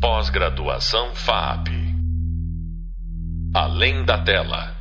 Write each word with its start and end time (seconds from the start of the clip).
Pós-graduação 0.00 1.12
FAP. 1.12 1.70
Além 3.52 4.04
da 4.04 4.22
tela. 4.22 4.76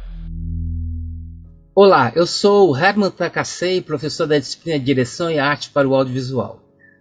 Olá, 1.74 2.12
eu 2.16 2.28
sou 2.28 2.78
Herman 2.78 3.10
Takasei, 3.10 3.82
professor 3.82 4.28
da 4.28 4.38
disciplina 4.38 4.78
de 4.78 4.86
Direção 4.86 5.32
e 5.32 5.40
Arte 5.40 5.72
para 5.72 5.88
o 5.88 5.96
Audiovisual. 5.96 6.60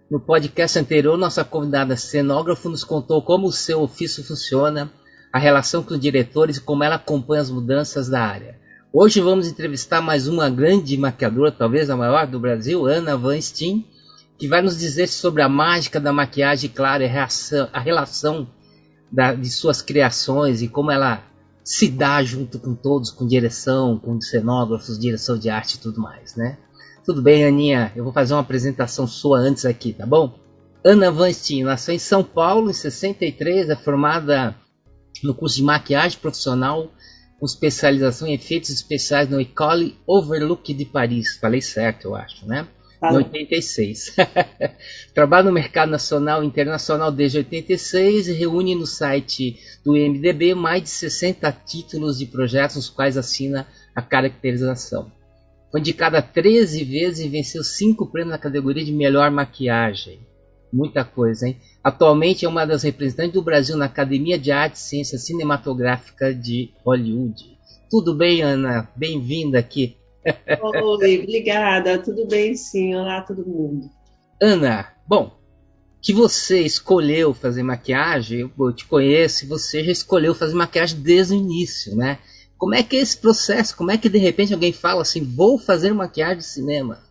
No 0.09 0.19
podcast 0.19 0.79
anterior, 0.79 1.15
nossa 1.15 1.43
convidada 1.43 1.95
cenógrafo 1.95 2.69
nos 2.69 2.83
contou 2.83 3.21
como 3.21 3.45
o 3.45 3.51
seu 3.51 3.83
ofício 3.83 4.23
funciona, 4.23 4.91
a 5.31 5.37
relação 5.37 5.83
com 5.83 5.93
os 5.93 5.99
diretores 5.99 6.57
e 6.57 6.61
como 6.61 6.83
ela 6.83 6.95
acompanha 6.95 7.43
as 7.43 7.51
mudanças 7.51 8.09
da 8.09 8.21
área. 8.21 8.59
Hoje 8.91 9.21
vamos 9.21 9.47
entrevistar 9.47 10.01
mais 10.01 10.27
uma 10.27 10.49
grande 10.49 10.97
maquiadora, 10.97 11.51
talvez 11.51 11.87
a 11.87 11.95
maior 11.95 12.25
do 12.25 12.39
Brasil, 12.39 12.87
Ana 12.87 13.15
Van 13.15 13.39
Steen, 13.39 13.85
que 14.37 14.47
vai 14.47 14.61
nos 14.61 14.77
dizer 14.77 15.07
sobre 15.07 15.41
a 15.41 15.49
mágica 15.49 15.99
da 15.99 16.13
maquiagem, 16.13 16.69
claro, 16.69 17.03
a, 17.03 17.77
a 17.77 17.79
relação 17.79 18.47
da, 19.11 19.33
de 19.33 19.49
suas 19.49 19.81
criações 19.81 20.61
e 20.61 20.67
como 20.67 20.91
ela 20.91 21.23
se 21.63 21.89
dá 21.89 22.23
junto 22.23 22.59
com 22.59 22.73
todos, 22.73 23.11
com 23.11 23.27
direção, 23.27 23.97
com 23.97 24.21
cenógrafos, 24.21 24.97
direção 24.97 25.37
de 25.37 25.49
arte 25.49 25.73
e 25.73 25.79
tudo 25.79 25.99
mais, 25.99 26.35
né? 26.35 26.57
Tudo 27.05 27.21
bem, 27.21 27.45
Aninha? 27.45 27.91
Eu 27.95 28.03
vou 28.03 28.13
fazer 28.13 28.33
uma 28.33 28.41
apresentação 28.41 29.07
sua 29.07 29.39
antes 29.39 29.65
aqui, 29.65 29.93
tá 29.93 30.05
bom? 30.05 30.37
Ana 30.83 31.11
Van 31.11 31.31
Steen 31.31 31.63
nasceu 31.63 31.93
em 31.93 31.99
São 31.99 32.23
Paulo 32.23 32.69
em 32.69 32.73
63, 32.73 33.69
é 33.69 33.75
formada 33.75 34.55
no 35.23 35.33
curso 35.33 35.57
de 35.57 35.63
maquiagem 35.63 36.19
profissional 36.19 36.91
com 37.39 37.45
especialização 37.45 38.27
em 38.27 38.33
efeitos 38.33 38.69
especiais 38.69 39.29
no 39.29 39.39
École 39.39 39.97
Overlook 40.05 40.73
de 40.73 40.85
Paris. 40.85 41.37
Falei 41.37 41.61
certo, 41.61 42.05
eu 42.05 42.15
acho, 42.15 42.45
né? 42.47 42.67
Em 43.03 43.15
86. 43.15 44.15
Trabalha 45.13 45.45
no 45.45 45.51
mercado 45.51 45.89
nacional 45.89 46.43
e 46.43 46.47
internacional 46.47 47.11
desde 47.11 47.37
86 47.37 48.27
e 48.27 48.33
reúne 48.33 48.73
no 48.73 48.87
site 48.87 49.59
do 49.85 49.95
IMDB 49.95 50.55
mais 50.55 50.83
de 50.83 50.89
60 50.89 51.51
títulos 51.65 52.17
de 52.17 52.25
projetos 52.25 52.75
nos 52.75 52.89
quais 52.89 53.17
assina 53.17 53.67
a 53.95 54.01
caracterização. 54.01 55.11
Foi 55.71 55.79
indicada 55.79 56.21
13 56.21 56.83
vezes 56.83 57.25
e 57.25 57.29
venceu 57.29 57.63
5 57.63 58.07
prêmios 58.07 58.31
na 58.31 58.39
categoria 58.39 58.83
de 58.83 58.91
melhor 58.91 59.29
maquiagem. 59.29 60.19
Muita 60.71 61.03
coisa, 61.03 61.47
hein? 61.47 61.57
Atualmente 61.83 62.45
é 62.45 62.49
uma 62.49 62.65
das 62.65 62.83
representantes 62.83 63.33
do 63.33 63.41
Brasil 63.41 63.77
na 63.77 63.85
Academia 63.85 64.37
de 64.37 64.51
Arte 64.51 64.75
e 64.75 64.79
Ciência 64.79 65.17
Cinematográfica 65.17 66.33
de 66.33 66.71
Hollywood. 66.83 67.57
Tudo 67.89 68.13
bem, 68.13 68.41
Ana? 68.41 68.89
Bem-vinda 68.95 69.59
aqui. 69.59 69.96
Oi, 70.73 71.19
obrigada. 71.19 71.97
Tudo 71.97 72.27
bem, 72.27 72.55
sim. 72.55 72.95
Olá, 72.95 73.21
todo 73.21 73.45
mundo. 73.45 73.89
Ana, 74.41 74.93
bom, 75.07 75.37
que 76.01 76.13
você 76.13 76.61
escolheu 76.61 77.33
fazer 77.33 77.63
maquiagem, 77.63 78.51
eu 78.57 78.73
te 78.73 78.85
conheço 78.85 79.47
você 79.47 79.83
já 79.83 79.91
escolheu 79.91 80.35
fazer 80.35 80.53
maquiagem 80.55 80.99
desde 80.99 81.33
o 81.33 81.37
início, 81.37 81.95
né? 81.95 82.19
Como 82.57 82.73
é 82.73 82.81
que 82.81 82.97
é 82.97 82.99
esse 82.99 83.17
processo? 83.17 83.75
Como 83.75 83.91
é 83.91 83.97
que 83.97 84.09
de 84.09 84.17
repente 84.17 84.53
alguém 84.53 84.73
fala 84.73 85.01
assim, 85.01 85.23
vou 85.23 85.59
fazer 85.59 85.93
maquiagem 85.93 86.37
de 86.37 86.45
cinema? 86.45 87.06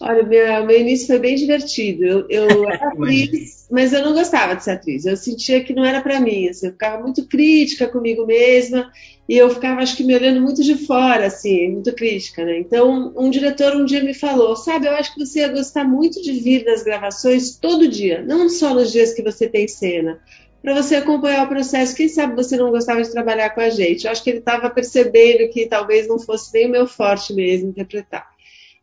Olha, 0.00 0.22
meu, 0.22 0.66
meu 0.66 0.80
início 0.80 1.06
foi 1.06 1.18
bem 1.18 1.36
divertido. 1.36 2.04
Eu, 2.04 2.26
eu 2.28 2.64
era 2.68 2.88
atriz, 2.88 3.66
mas 3.70 3.92
eu 3.92 4.02
não 4.02 4.12
gostava 4.12 4.56
de 4.56 4.64
ser 4.64 4.72
atriz. 4.72 5.04
Eu 5.04 5.16
sentia 5.16 5.62
que 5.62 5.74
não 5.74 5.84
era 5.84 6.00
para 6.00 6.20
mim. 6.20 6.48
Assim, 6.48 6.66
eu 6.66 6.72
ficava 6.72 7.02
muito 7.02 7.26
crítica 7.26 7.86
comigo 7.88 8.26
mesma 8.26 8.90
e 9.28 9.36
eu 9.36 9.48
ficava, 9.50 9.80
acho 9.80 9.96
que, 9.96 10.04
me 10.04 10.14
olhando 10.14 10.40
muito 10.40 10.62
de 10.62 10.74
fora, 10.74 11.26
assim, 11.26 11.70
muito 11.70 11.92
crítica, 11.94 12.44
né? 12.44 12.58
Então, 12.58 13.12
um 13.16 13.30
diretor 13.30 13.74
um 13.74 13.84
dia 13.84 14.02
me 14.02 14.12
falou: 14.12 14.56
Sabe, 14.56 14.86
eu 14.86 14.92
acho 14.92 15.14
que 15.14 15.24
você 15.24 15.40
ia 15.40 15.48
gostar 15.48 15.84
muito 15.84 16.20
de 16.20 16.32
vir 16.32 16.64
nas 16.64 16.82
gravações 16.82 17.56
todo 17.56 17.88
dia, 17.88 18.22
não 18.22 18.48
só 18.48 18.74
nos 18.74 18.92
dias 18.92 19.14
que 19.14 19.22
você 19.22 19.48
tem 19.48 19.66
cena 19.66 20.20
para 20.62 20.82
você 20.82 20.96
acompanhar 20.96 21.44
o 21.44 21.48
processo. 21.48 21.94
Quem 21.94 22.08
sabe 22.08 22.34
você 22.34 22.56
não 22.56 22.70
gostava 22.70 23.02
de 23.02 23.12
trabalhar 23.12 23.50
com 23.50 23.60
a 23.60 23.68
gente? 23.68 24.06
Eu 24.06 24.10
acho 24.10 24.24
que 24.24 24.30
ele 24.30 24.38
estava 24.38 24.70
percebendo 24.70 25.50
que 25.50 25.66
talvez 25.66 26.08
não 26.08 26.18
fosse 26.18 26.50
nem 26.54 26.66
o 26.66 26.70
meu 26.70 26.86
forte 26.86 27.34
mesmo 27.34 27.68
interpretar. 27.68 28.33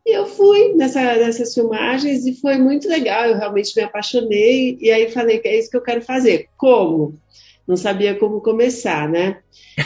E 0.04 0.16
eu 0.16 0.26
fui 0.26 0.74
nessa, 0.74 1.00
nessas 1.00 1.54
filmagens 1.54 2.26
e 2.26 2.34
foi 2.34 2.58
muito 2.58 2.88
legal, 2.88 3.26
eu 3.26 3.36
realmente 3.36 3.72
me 3.76 3.82
apaixonei 3.82 4.76
e 4.80 4.90
aí 4.90 5.08
falei 5.08 5.38
que 5.38 5.46
é 5.46 5.58
isso 5.58 5.70
que 5.70 5.76
eu 5.76 5.82
quero 5.82 6.02
fazer. 6.02 6.48
Como? 6.56 7.20
Não 7.66 7.76
sabia 7.76 8.16
como 8.16 8.40
começar, 8.40 9.08
né? 9.08 9.38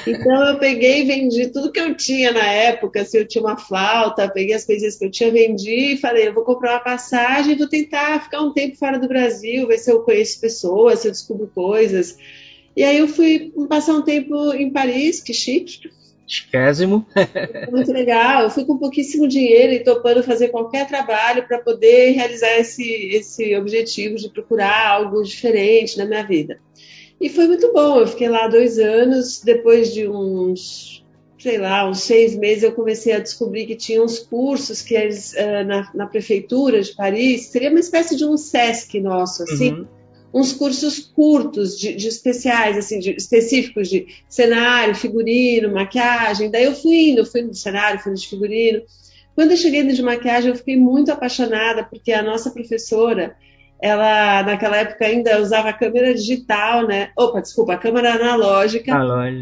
Então 0.07 0.49
eu 0.49 0.59
peguei 0.59 1.03
e 1.03 1.05
vendi 1.05 1.49
tudo 1.49 1.71
que 1.71 1.79
eu 1.79 1.95
tinha 1.95 2.33
na 2.33 2.47
época, 2.47 3.05
se 3.05 3.19
eu 3.19 3.29
tinha 3.29 3.45
uma 3.45 3.59
flauta, 3.59 4.31
peguei 4.31 4.55
as 4.55 4.65
coisas 4.65 4.97
que 4.97 5.05
eu 5.05 5.11
tinha, 5.11 5.31
vendi 5.31 5.93
e 5.93 5.97
falei, 5.99 6.29
eu 6.29 6.35
vou 6.35 6.45
comprar 6.45 6.73
uma 6.73 6.81
passagem 6.81 7.53
e 7.53 7.59
vou 7.59 7.69
tentar 7.69 8.25
ficar 8.25 8.41
um 8.41 8.55
tempo 8.55 8.77
fora 8.77 8.99
do 8.99 9.07
Brasil, 9.07 9.69
ver 9.69 9.79
se 9.79 9.93
eu 9.93 10.01
conheço 10.01 10.41
pessoas, 10.41 11.01
se 11.01 11.09
eu 11.09 11.13
descubro 11.13 11.51
coisas. 11.55 12.17
E 12.75 12.83
aí 12.83 12.99
eu 12.99 13.09
fui 13.09 13.53
passar 13.69 13.93
um 13.93 14.03
tempo 14.03 14.53
em 14.55 14.71
Paris, 14.71 15.21
que 15.23 15.35
chique, 15.35 15.91
Chiquésimo. 16.27 17.07
Muito 17.71 17.93
legal. 17.93 18.43
Eu 18.43 18.51
fui 18.51 18.65
com 18.65 18.77
pouquíssimo 18.77 19.29
dinheiro 19.29 19.73
e 19.73 19.85
topando 19.85 20.23
fazer 20.23 20.49
qualquer 20.49 20.87
trabalho 20.87 21.47
para 21.47 21.59
poder 21.59 22.11
realizar 22.13 22.59
esse, 22.59 22.83
esse 23.15 23.57
objetivo 23.57 24.17
de 24.17 24.29
procurar 24.29 24.89
algo 24.89 25.23
diferente 25.23 25.97
na 25.97 26.05
minha 26.05 26.27
vida. 26.27 26.59
E 27.21 27.29
foi 27.29 27.47
muito 27.47 27.73
bom. 27.73 28.01
Eu 28.01 28.07
fiquei 28.07 28.29
lá 28.29 28.49
dois 28.49 28.79
anos. 28.79 29.41
Depois 29.41 29.95
de 29.95 30.09
uns, 30.09 31.05
sei 31.39 31.59
lá, 31.59 31.89
uns 31.89 32.01
seis 32.01 32.37
meses, 32.37 32.65
eu 32.65 32.73
comecei 32.73 33.13
a 33.13 33.21
descobrir 33.21 33.67
que 33.67 33.77
tinha 33.77 34.03
uns 34.03 34.19
cursos 34.19 34.83
que 34.83 34.95
eles, 34.95 35.33
uh, 35.33 35.65
na, 35.65 35.91
na, 35.95 36.07
prefeitura 36.07 36.83
de 36.83 36.95
Paris, 36.95 37.47
seria 37.47 37.71
uma 37.71 37.81
espécie 37.81 38.17
de 38.17 38.25
um 38.25 38.37
SESC 38.37 39.01
nosso, 39.01 39.45
assim. 39.45 39.73
Uhum 39.73 39.97
uns 40.33 40.53
cursos 40.53 40.99
curtos 40.99 41.79
de, 41.79 41.95
de 41.95 42.09
especiais, 42.09 42.77
assim, 42.77 42.99
de, 42.99 43.13
específicos 43.13 43.89
de 43.89 44.07
cenário, 44.29 44.95
figurino, 44.95 45.73
maquiagem. 45.73 46.51
Daí 46.51 46.65
eu 46.65 46.75
fui 46.75 47.11
indo, 47.11 47.25
fui 47.25 47.43
no 47.43 47.55
cenário, 47.55 48.01
fui 48.01 48.13
no 48.13 48.19
de 48.19 48.29
figurino. 48.29 48.83
Quando 49.35 49.51
eu 49.53 49.57
cheguei 49.57 49.83
no 49.83 49.93
de 49.93 50.03
maquiagem, 50.03 50.51
eu 50.51 50.57
fiquei 50.57 50.77
muito 50.77 51.13
apaixonada, 51.13 51.85
porque 51.85 52.13
a 52.13 52.23
nossa 52.23 52.51
professora, 52.51 53.37
ela 53.81 54.43
naquela 54.43 54.79
época 54.79 55.05
ainda 55.05 55.41
usava 55.41 55.69
a 55.69 55.75
câmera 55.75 56.15
digital, 56.15 56.87
né? 56.87 57.11
Opa, 57.17 57.41
desculpa, 57.41 57.75
a 57.75 57.79
câmera 57.79 58.15
analógica. 58.15 58.93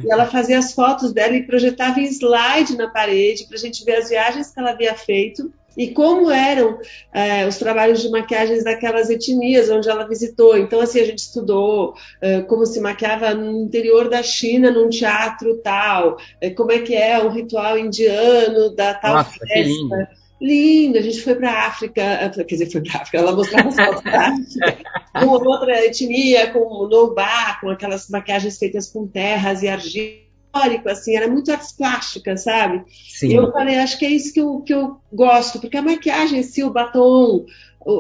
E 0.05 0.13
ela 0.13 0.27
fazia 0.27 0.59
as 0.59 0.73
fotos 0.73 1.13
dela 1.13 1.35
e 1.35 1.47
projetava 1.47 2.01
em 2.01 2.05
slide 2.05 2.77
na 2.77 2.89
parede 2.89 3.47
para 3.47 3.57
a 3.57 3.61
gente 3.61 3.85
ver 3.85 3.97
as 3.97 4.09
viagens 4.09 4.53
que 4.53 4.59
ela 4.59 4.71
havia 4.71 4.95
feito 4.95 5.53
e 5.77 5.89
como 5.89 6.31
eram 6.31 6.79
é, 7.13 7.47
os 7.47 7.57
trabalhos 7.59 8.03
de 8.03 8.11
maquiagens 8.11 8.65
daquelas 8.65 9.11
etnias 9.11 9.69
onde 9.71 9.89
ela 9.89 10.07
visitou. 10.07 10.57
Então, 10.57 10.81
assim, 10.81 11.01
a 11.01 11.05
gente 11.05 11.19
estudou 11.19 11.95
é, 12.21 12.41
como 12.43 12.65
se 12.67 12.81
maquiava 12.81 13.35
no 13.35 13.63
interior 13.63 14.09
da 14.09 14.23
China, 14.23 14.71
num 14.71 14.89
teatro 14.89 15.57
tal, 15.59 16.17
é, 16.41 16.51
como 16.51 16.73
é 16.73 16.81
que 16.81 16.95
é 16.95 17.19
um 17.23 17.31
ritual 17.31 17.79
indiano 17.79 18.75
da 18.75 18.95
tal 18.95 19.15
Nossa, 19.15 19.31
festa. 19.31 19.47
Que 19.47 19.63
lindo. 19.63 19.97
lindo. 20.41 20.99
a 20.99 21.03
gente 21.03 21.21
foi 21.21 21.35
para 21.35 21.51
a 21.51 21.67
África, 21.67 22.31
quer 22.35 22.55
dizer, 22.55 22.71
foi 22.71 22.83
para 22.83 22.99
a 22.99 23.03
África, 23.03 23.19
ela 23.19 23.33
mostrava 23.33 23.69
as 23.69 23.77
fotos 23.77 24.05
da 24.05 24.29
África, 24.29 24.79
com 25.21 25.27
outra 25.27 25.85
etnia, 25.85 26.51
com 26.53 26.61
o 26.61 26.89
Nobá, 26.89 27.59
com 27.61 27.71
aquelas 27.71 28.09
maquiagens 28.09 28.59
feitas 28.59 28.91
com 28.91 29.07
terras 29.07 29.63
e 29.63 29.69
argila 29.69 30.25
histórico, 30.55 30.89
assim, 30.89 31.17
era 31.17 31.29
muito 31.29 31.51
artes 31.51 31.73
plásticas, 31.73 32.45
sabe? 32.45 32.85
Sim. 33.09 33.29
E 33.29 33.35
eu 33.35 33.51
falei, 33.53 33.77
acho 33.77 33.99
que 33.99 34.07
é 34.07 34.11
isso 34.11 34.33
que 34.33 34.41
eu, 34.41 34.61
que 34.61 34.73
eu 34.73 34.97
gosto, 35.13 35.61
porque 35.61 35.77
a 35.77 35.83
maquiagem, 35.83 36.41
assim, 36.41 36.63
o 36.63 36.71
batom, 36.71 37.45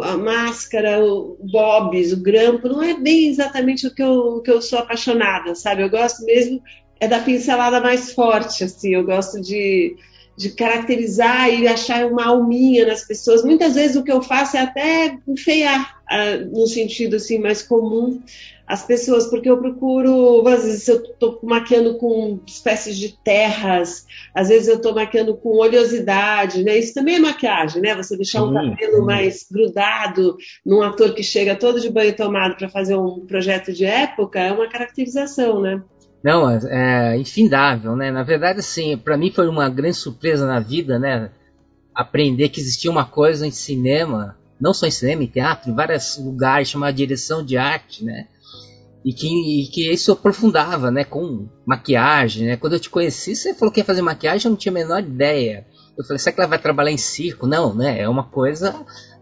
a 0.02 0.16
máscara, 0.16 1.04
o 1.04 1.36
bobs, 1.40 2.12
o 2.12 2.22
grampo, 2.22 2.68
não 2.68 2.82
é 2.82 2.94
bem 2.94 3.28
exatamente 3.28 3.86
o 3.86 3.94
que 3.94 4.02
eu, 4.02 4.36
o 4.36 4.42
que 4.42 4.50
eu 4.50 4.62
sou 4.62 4.78
apaixonada, 4.78 5.54
sabe? 5.54 5.82
Eu 5.82 5.90
gosto 5.90 6.24
mesmo 6.24 6.62
é 7.00 7.08
da 7.08 7.18
pincelada 7.18 7.80
mais 7.80 8.12
forte, 8.12 8.64
assim, 8.64 8.94
eu 8.94 9.04
gosto 9.04 9.40
de, 9.40 9.96
de 10.36 10.50
caracterizar 10.50 11.48
e 11.48 11.66
achar 11.66 12.06
uma 12.06 12.26
alminha 12.26 12.86
nas 12.86 13.06
pessoas. 13.06 13.44
Muitas 13.44 13.74
vezes 13.74 13.96
o 13.96 14.02
que 14.02 14.12
eu 14.12 14.22
faço 14.22 14.56
é 14.56 14.60
até 14.60 15.18
enfeiar, 15.26 16.02
uh, 16.10 16.58
no 16.58 16.66
sentido 16.66 17.16
assim 17.16 17.38
mais 17.38 17.62
comum, 17.62 18.20
as 18.66 18.82
pessoas, 18.84 19.26
porque 19.26 19.48
eu 19.48 19.58
procuro, 19.58 20.46
às 20.48 20.64
vezes 20.64 20.88
eu 20.88 21.02
estou 21.02 21.38
maquiando 21.42 21.98
com 21.98 22.40
espécies 22.46 22.96
de 22.96 23.14
terras, 23.22 24.06
às 24.34 24.48
vezes 24.48 24.68
eu 24.68 24.76
estou 24.76 24.94
maquiando 24.94 25.36
com 25.36 25.50
oleosidade, 25.50 26.64
né? 26.64 26.78
Isso 26.78 26.94
também 26.94 27.16
é 27.16 27.18
maquiagem, 27.18 27.82
né? 27.82 27.94
Você 27.94 28.16
deixar 28.16 28.42
um 28.42 28.54
cabelo 28.54 29.04
mais 29.04 29.46
grudado 29.50 30.36
num 30.64 30.80
ator 30.80 31.14
que 31.14 31.22
chega 31.22 31.54
todo 31.54 31.78
de 31.78 31.90
banho 31.90 32.16
tomado 32.16 32.56
para 32.56 32.70
fazer 32.70 32.96
um 32.96 33.20
projeto 33.26 33.70
de 33.70 33.84
época, 33.84 34.40
é 34.40 34.50
uma 34.50 34.68
caracterização, 34.68 35.60
né? 35.60 35.82
Não, 36.24 36.48
é, 36.50 37.18
infindável, 37.18 37.94
né? 37.94 38.10
Na 38.10 38.22
verdade, 38.22 38.60
assim, 38.60 38.96
para 38.96 39.14
mim 39.14 39.30
foi 39.30 39.46
uma 39.46 39.68
grande 39.68 39.98
surpresa 39.98 40.46
na 40.46 40.58
vida, 40.58 40.98
né? 40.98 41.30
Aprender 41.94 42.48
que 42.48 42.60
existia 42.60 42.90
uma 42.90 43.04
coisa 43.04 43.46
em 43.46 43.50
cinema, 43.50 44.34
não 44.58 44.72
só 44.72 44.86
em 44.86 44.90
cinema, 44.90 45.22
em 45.22 45.26
teatro, 45.26 45.70
em 45.70 45.74
vários 45.74 46.16
lugares, 46.16 46.70
chamada 46.70 46.94
direção 46.94 47.44
de 47.44 47.58
arte, 47.58 48.02
né? 48.02 48.26
E 49.04 49.12
que, 49.12 49.26
e 49.26 49.66
que 49.66 49.92
isso 49.92 50.12
aprofundava, 50.12 50.90
né? 50.90 51.04
Com 51.04 51.46
maquiagem, 51.66 52.46
né? 52.46 52.56
Quando 52.56 52.72
eu 52.72 52.80
te 52.80 52.88
conheci, 52.88 53.36
você 53.36 53.52
falou 53.52 53.70
que 53.70 53.80
ia 53.80 53.84
fazer 53.84 54.00
maquiagem, 54.00 54.46
eu 54.46 54.52
não 54.52 54.56
tinha 54.56 54.72
a 54.72 54.74
menor 54.74 55.00
ideia. 55.00 55.66
Eu 55.94 56.04
falei, 56.04 56.18
será 56.18 56.34
que 56.34 56.40
ela 56.40 56.48
vai 56.48 56.58
trabalhar 56.58 56.90
em 56.90 56.96
circo? 56.96 57.46
Não, 57.46 57.74
né? 57.74 58.00
É 58.00 58.08
uma 58.08 58.24
coisa 58.24 58.74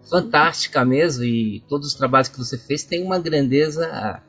fantástica 0.08 0.84
mesmo 0.84 1.24
e 1.24 1.64
todos 1.68 1.88
os 1.88 1.94
trabalhos 1.94 2.28
que 2.28 2.38
você 2.38 2.56
fez 2.56 2.84
têm 2.84 3.02
uma 3.02 3.18
grandeza 3.18 4.22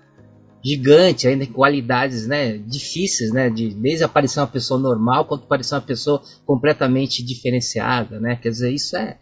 gigante, 0.64 1.28
ainda 1.28 1.44
em 1.44 1.52
qualidades 1.52 2.26
né, 2.26 2.58
difíceis, 2.58 3.32
né, 3.32 3.50
de, 3.50 3.74
desde 3.74 4.04
aparecer 4.04 4.40
uma 4.40 4.48
pessoa 4.48 4.80
normal 4.80 5.26
quanto 5.26 5.44
aparecer 5.44 5.76
uma 5.76 5.82
pessoa 5.82 6.22
completamente 6.46 7.24
diferenciada. 7.24 8.20
Né, 8.20 8.38
quer 8.38 8.50
dizer, 8.50 8.72
isso 8.72 8.96
é, 8.96 9.18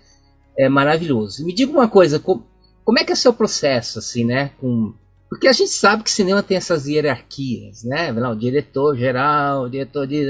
é 0.58 0.70
maravilhoso. 0.70 1.46
Me 1.46 1.54
diga 1.54 1.72
uma 1.72 1.88
coisa, 1.88 2.20
como, 2.20 2.46
como 2.84 3.00
é 3.00 3.04
que 3.04 3.12
é 3.12 3.16
o 3.16 3.18
seu 3.18 3.34
processo, 3.34 3.98
assim, 3.98 4.24
né, 4.24 4.52
com, 4.60 4.94
porque 5.32 5.48
a 5.48 5.54
gente 5.54 5.72
sabe 5.72 6.04
que 6.04 6.12
cinema 6.12 6.44
tem 6.44 6.58
essas 6.58 6.88
hierarquias, 6.88 7.86
né? 7.86 8.12
O 8.12 8.36
diretor 8.36 8.98
geral, 8.98 9.64
o 9.64 9.70
diretor 9.70 10.06
de. 10.06 10.26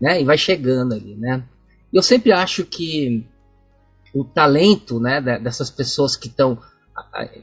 Né? 0.00 0.22
E 0.22 0.24
vai 0.24 0.38
chegando 0.38 0.94
ali, 0.94 1.16
né? 1.16 1.42
Eu 1.92 2.04
sempre 2.04 2.30
acho 2.30 2.64
que 2.64 3.26
o 4.14 4.22
talento 4.22 5.00
né, 5.00 5.20
dessas 5.20 5.70
pessoas 5.70 6.14
que 6.14 6.28
estão 6.28 6.56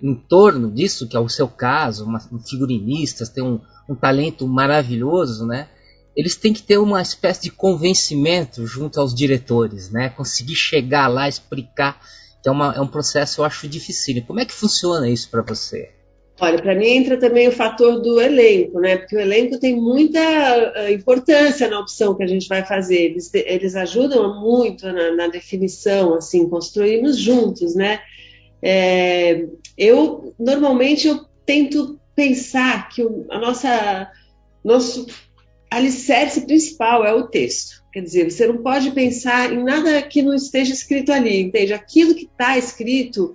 em 0.01 0.15
torno 0.15 0.71
disso, 0.71 1.07
que 1.07 1.15
é 1.15 1.19
o 1.19 1.29
seu 1.29 1.47
caso, 1.47 2.05
uma, 2.05 2.19
um 2.31 2.39
figurinistas, 2.39 3.29
tem 3.29 3.43
um, 3.43 3.59
um 3.89 3.95
talento 3.95 4.47
maravilhoso, 4.47 5.45
né? 5.45 5.69
Eles 6.15 6.35
têm 6.35 6.53
que 6.53 6.63
ter 6.63 6.77
uma 6.77 7.01
espécie 7.01 7.43
de 7.43 7.51
convencimento 7.51 8.65
junto 8.65 8.99
aos 8.99 9.13
diretores, 9.13 9.91
né? 9.91 10.09
Conseguir 10.09 10.55
chegar 10.55 11.07
lá, 11.07 11.27
explicar, 11.27 11.99
que 12.41 12.47
é, 12.47 12.51
uma, 12.51 12.73
é 12.73 12.79
um 12.79 12.87
processo, 12.87 13.41
eu 13.41 13.45
acho, 13.45 13.67
difícil. 13.67 14.23
Como 14.25 14.39
é 14.39 14.45
que 14.45 14.53
funciona 14.53 15.09
isso 15.09 15.29
para 15.29 15.41
você? 15.41 15.91
Olha, 16.39 16.61
para 16.61 16.75
mim 16.75 16.87
entra 16.87 17.17
também 17.17 17.47
o 17.47 17.51
fator 17.51 18.01
do 18.01 18.19
elenco, 18.19 18.79
né? 18.79 18.97
Porque 18.97 19.15
o 19.15 19.19
elenco 19.19 19.57
tem 19.57 19.73
muita 19.73 20.19
uh, 20.19 20.91
importância 20.91 21.69
na 21.69 21.79
opção 21.79 22.13
que 22.13 22.23
a 22.23 22.27
gente 22.27 22.47
vai 22.47 22.65
fazer. 22.65 22.95
Eles, 22.95 23.33
eles 23.33 23.75
ajudam 23.75 24.41
muito 24.41 24.85
na, 24.85 25.15
na 25.15 25.27
definição, 25.27 26.15
assim, 26.15 26.49
construímos 26.49 27.17
juntos, 27.17 27.73
né? 27.73 28.01
É, 28.61 29.45
eu 29.77 30.33
normalmente 30.39 31.07
eu 31.07 31.25
tento 31.45 31.99
pensar 32.15 32.89
que 32.89 33.03
o, 33.03 33.25
a 33.29 33.37
nossa 33.37 34.11
nosso 34.63 35.05
alicerce 35.69 36.45
principal 36.45 37.05
é 37.05 37.13
o 37.13 37.27
texto. 37.27 37.83
Quer 37.91 38.01
dizer, 38.01 38.31
você 38.31 38.47
não 38.47 38.57
pode 38.57 38.91
pensar 38.91 39.53
em 39.53 39.63
nada 39.63 40.01
que 40.01 40.21
não 40.21 40.33
esteja 40.33 40.73
escrito 40.73 41.11
ali, 41.11 41.41
entende? 41.41 41.73
Aquilo 41.73 42.15
que 42.15 42.25
está 42.25 42.57
escrito 42.57 43.33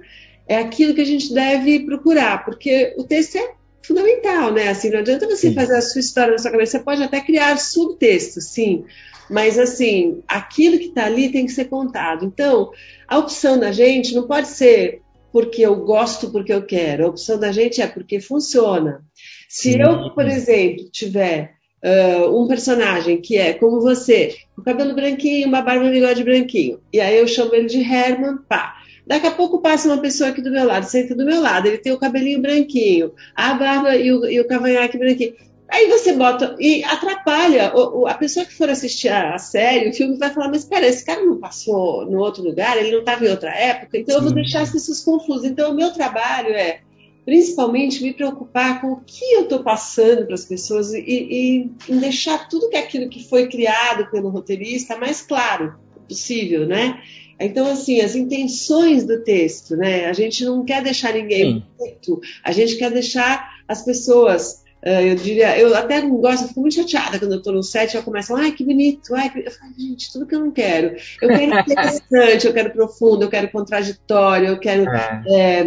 é 0.49 0.57
aquilo 0.57 0.95
que 0.95 1.01
a 1.01 1.07
gente 1.07 1.33
deve 1.33 1.81
procurar, 1.81 2.45
porque 2.45 2.95
o 2.99 3.05
texto 3.05 3.37
é 3.37 3.55
fundamental, 3.83 4.53
né? 4.53 4.69
Assim, 4.69 4.91
não 4.91 4.99
adianta 4.99 5.27
você 5.27 5.49
sim. 5.49 5.55
fazer 5.55 5.77
a 5.77 5.83
sua 5.83 6.01
história 6.01 6.33
na 6.33 6.39
sua 6.39 6.51
cabeça, 6.51 6.79
você 6.79 6.85
pode 6.85 7.03
até 7.03 7.21
criar 7.21 7.57
subtextos, 7.59 8.47
sim, 8.47 8.85
mas 9.31 9.59
assim, 9.59 10.23
aquilo 10.27 10.79
que 10.79 10.87
está 10.87 11.07
ali 11.07 11.31
tem 11.31 11.47
que 11.47 11.53
ser 11.53 11.67
contado. 11.67 12.25
Então, 12.25 12.71
a 13.07 13.19
opção 13.19 13.59
da 13.59 13.71
gente 13.71 14.15
não 14.15 14.27
pode 14.27 14.49
ser 14.49 15.03
porque 15.33 15.63
eu 15.63 15.77
gosto, 15.77 16.31
porque 16.31 16.53
eu 16.53 16.63
quero. 16.63 17.07
A 17.07 17.09
opção 17.09 17.39
da 17.39 17.53
gente 17.53 17.81
é 17.81 17.87
porque 17.87 18.21
funciona. 18.21 19.03
Se 19.49 19.79
eu, 19.79 20.11
por 20.11 20.27
exemplo, 20.27 20.89
tiver 20.91 21.55
uh, 21.85 22.43
um 22.43 22.47
personagem 22.47 23.21
que 23.21 23.37
é 23.37 23.53
como 23.53 23.81
você, 23.81 24.35
com 24.55 24.63
cabelo 24.63 24.95
branquinho, 24.95 25.49
uma 25.49 25.63
barba 25.63 25.87
e 25.87 25.91
bigode 25.91 26.25
branquinho, 26.25 26.81
e 26.93 27.01
aí 27.01 27.19
eu 27.19 27.27
chamo 27.27 27.55
ele 27.55 27.67
de 27.67 27.81
Herman, 27.81 28.39
pá. 28.49 28.77
Daqui 29.07 29.27
a 29.27 29.33
pouco 29.33 29.61
passa 29.61 29.89
uma 29.89 30.01
pessoa 30.01 30.31
aqui 30.31 30.41
do 30.41 30.53
meu 30.53 30.65
lado, 30.65 30.85
senta 30.85 31.17
do 31.17 31.25
meu 31.25 31.41
lado, 31.41 31.67
ele 31.67 31.79
tem 31.79 31.93
o 31.93 31.99
cabelinho 31.99 32.41
branquinho, 32.41 33.13
a 33.35 33.55
barba 33.55 33.97
e 33.97 34.13
o, 34.13 34.25
e 34.25 34.41
o 34.41 34.47
cavanhaque 34.47 34.97
branquinho. 34.97 35.35
Aí 35.71 35.89
você 35.89 36.13
bota 36.13 36.57
e 36.59 36.83
atrapalha. 36.85 37.73
O, 37.75 38.01
o, 38.01 38.07
a 38.07 38.15
pessoa 38.15 38.45
que 38.45 38.55
for 38.55 38.69
assistir 38.69 39.09
a, 39.09 39.35
a, 39.35 39.39
série, 39.39 39.91
o 39.91 39.93
filme 39.93 40.17
vai 40.17 40.31
falar, 40.31 40.49
mas 40.49 40.63
espera, 40.63 40.87
esse 40.87 41.05
cara 41.05 41.25
não 41.25 41.39
passou 41.39 42.05
no 42.07 42.19
outro 42.19 42.43
lugar, 42.43 42.77
ele 42.77 42.91
não 42.91 43.01
estava 43.01 43.25
em 43.25 43.31
outra 43.31 43.51
época, 43.51 43.97
então 43.97 44.15
Sim. 44.15 44.21
eu 44.21 44.25
vou 44.25 44.35
deixar 44.35 44.63
as 44.63 44.71
pessoas 44.71 45.03
confusas. 45.03 45.45
Então 45.51 45.71
o 45.71 45.75
meu 45.75 45.93
trabalho 45.93 46.53
é 46.55 46.81
principalmente 47.25 48.03
me 48.03 48.13
preocupar 48.13 48.81
com 48.81 48.93
o 48.93 49.01
que 49.01 49.25
eu 49.35 49.43
estou 49.43 49.63
passando 49.63 50.27
para 50.27 50.35
as 50.35 50.45
pessoas 50.45 50.93
e, 50.93 50.99
e, 50.99 51.71
e 51.89 51.95
deixar 51.97 52.49
tudo 52.49 52.69
que 52.69 52.77
aquilo 52.77 53.09
que 53.09 53.29
foi 53.29 53.49
criado 53.49 54.11
pelo 54.11 54.31
roteirista 54.31 54.97
mais 54.97 55.23
claro 55.23 55.75
possível, 56.09 56.67
né? 56.67 57.01
Então, 57.39 57.67
assim, 57.71 58.01
as 58.01 58.15
intenções 58.15 59.05
do 59.05 59.23
texto, 59.23 59.77
né? 59.77 60.07
A 60.07 60.13
gente 60.13 60.45
não 60.45 60.65
quer 60.65 60.83
deixar 60.83 61.15
ninguém 61.15 61.65
muito, 61.79 62.21
a 62.45 62.53
gente 62.53 62.77
quer 62.77 62.91
deixar 62.91 63.63
as 63.67 63.83
pessoas. 63.83 64.63
Uh, 64.85 65.01
eu 65.03 65.15
diria, 65.15 65.59
eu 65.59 65.77
até 65.77 66.01
não 66.01 66.17
gosto, 66.17 66.45
eu 66.45 66.49
fico 66.49 66.61
muito 66.61 66.75
chateada 66.75 67.19
quando 67.19 67.33
eu 67.33 67.39
estou 67.39 67.53
no 67.53 67.63
set 67.63 67.95
eu 67.95 68.03
começo, 68.03 68.35
ai, 68.35 68.53
que 68.53 68.65
bonito, 68.65 69.15
ai, 69.15 69.29
que... 69.29 69.41
eu 69.41 69.51
falo, 69.51 69.73
gente, 69.77 70.11
tudo 70.11 70.27
que 70.27 70.35
eu 70.35 70.41
não 70.41 70.51
quero. 70.51 70.97
Eu 71.21 71.29
quero 71.29 71.61
interessante, 71.61 72.47
eu 72.47 72.53
quero 72.55 72.71
profundo, 72.71 73.25
eu 73.25 73.29
quero 73.29 73.51
contraditório, 73.51 74.49
eu 74.49 74.59
quero 74.59 74.89
é. 74.89 75.23
É, 75.29 75.65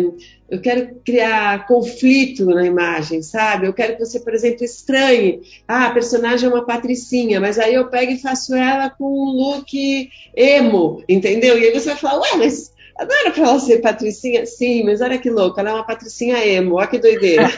eu 0.50 0.62
quero 0.62 0.96
criar 1.06 1.68
conflito 1.68 2.46
na 2.46 2.66
imagem, 2.66 3.22
sabe? 3.22 3.66
Eu 3.66 3.74
quero 3.74 3.94
que 3.94 4.06
você, 4.06 4.20
por 4.20 4.34
exemplo, 4.34 4.64
estranhe. 4.64 5.42
Ah, 5.68 5.88
a 5.88 5.94
personagem 5.94 6.48
é 6.48 6.52
uma 6.52 6.66
patricinha, 6.66 7.40
mas 7.40 7.58
aí 7.58 7.74
eu 7.74 7.90
pego 7.90 8.12
e 8.12 8.20
faço 8.20 8.54
ela 8.56 8.90
com 8.90 9.06
um 9.06 9.32
look 9.32 10.10
emo, 10.36 11.04
entendeu? 11.08 11.58
E 11.58 11.66
aí 11.66 11.74
você 11.74 11.90
vai 11.90 11.98
falar, 11.98 12.20
ué, 12.22 12.38
mas 12.38 12.73
não 13.00 13.22
era 13.22 13.32
pra 13.32 13.44
ela 13.44 13.60
ser 13.60 13.82
patricinha? 13.82 14.46
Sim, 14.46 14.84
mas 14.84 15.02
olha 15.02 15.18
que 15.18 15.30
louca, 15.30 15.62
ela 15.62 15.72
é 15.72 15.74
uma 15.74 15.86
patricinha 15.86 16.46
emo, 16.46 16.76
olha 16.76 16.88
que 16.88 17.00
doideira. 17.00 17.52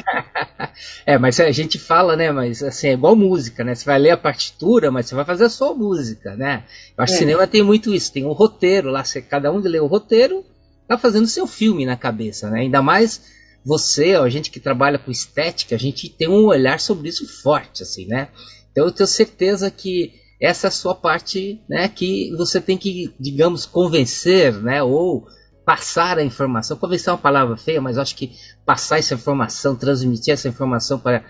é, 1.06 1.18
mas 1.18 1.40
a 1.40 1.52
gente 1.52 1.78
fala, 1.78 2.16
né, 2.16 2.32
mas 2.32 2.64
assim, 2.64 2.88
é 2.88 2.94
igual 2.94 3.16
música, 3.16 3.64
né? 3.64 3.76
Você 3.76 3.86
vai 3.86 4.00
ler 4.00 4.12
a 4.12 4.18
partitura, 4.18 4.90
mas 4.92 5.08
você 5.08 5.16
vai 5.16 5.26
fazer 5.26 5.46
a 5.46 5.50
sua 5.50 5.74
música, 5.74 6.36
né? 6.36 6.64
Eu 6.98 7.04
acho 7.04 7.14
é. 7.14 7.18
que 7.18 7.24
cinema 7.24 7.46
tem 7.48 7.62
muito 7.62 7.94
isso, 7.94 8.14
tem 8.14 8.26
um 8.26 8.32
roteiro 8.32 8.90
lá, 8.90 9.04
você, 9.04 9.22
cada 9.22 9.52
um 9.52 9.58
lê 9.58 9.80
o 9.80 9.88
roteiro 9.88 10.44
tá 10.88 10.98
fazendo 10.98 11.28
seu 11.28 11.48
filme 11.48 11.86
na 11.86 11.98
cabeça, 11.98 12.50
né? 12.50 12.62
Ainda 12.62 12.82
mais 12.82 13.22
você, 13.66 14.16
ó, 14.16 14.24
a 14.24 14.30
gente 14.30 14.52
que 14.52 14.60
trabalha 14.60 15.00
com 15.00 15.10
estética, 15.10 15.76
a 15.76 15.80
gente 15.80 16.08
tem 16.08 16.30
um 16.30 16.46
olhar 16.46 16.80
sobre 16.80 17.10
isso 17.10 17.28
forte, 17.42 17.82
assim, 17.82 18.06
né? 18.06 18.30
Então 18.72 18.86
eu 18.86 18.92
tenho 18.92 19.08
certeza 19.08 19.72
que 19.72 20.14
essa 20.42 20.68
é 20.68 20.70
a 20.70 20.72
sua 20.72 20.94
parte, 20.94 21.62
né, 21.70 21.88
que 21.88 22.34
você 22.36 22.60
tem 22.60 22.78
que, 22.78 23.14
digamos, 23.20 23.66
convencer, 23.66 24.54
né, 24.54 24.84
ou 24.84 25.28
passar 25.66 26.18
a 26.20 26.24
informação. 26.24 26.78
Convencer 26.78 27.10
é 27.10 27.12
uma 27.14 27.18
palavra 27.18 27.58
feia, 27.58 27.82
mas 27.82 27.98
acho 27.98 28.16
que 28.16 28.32
passar 28.66 29.00
essa 29.00 29.14
informação, 29.14 29.76
transmitir 29.76 30.34
essa 30.34 30.48
informação 30.48 31.00
para, 31.00 31.24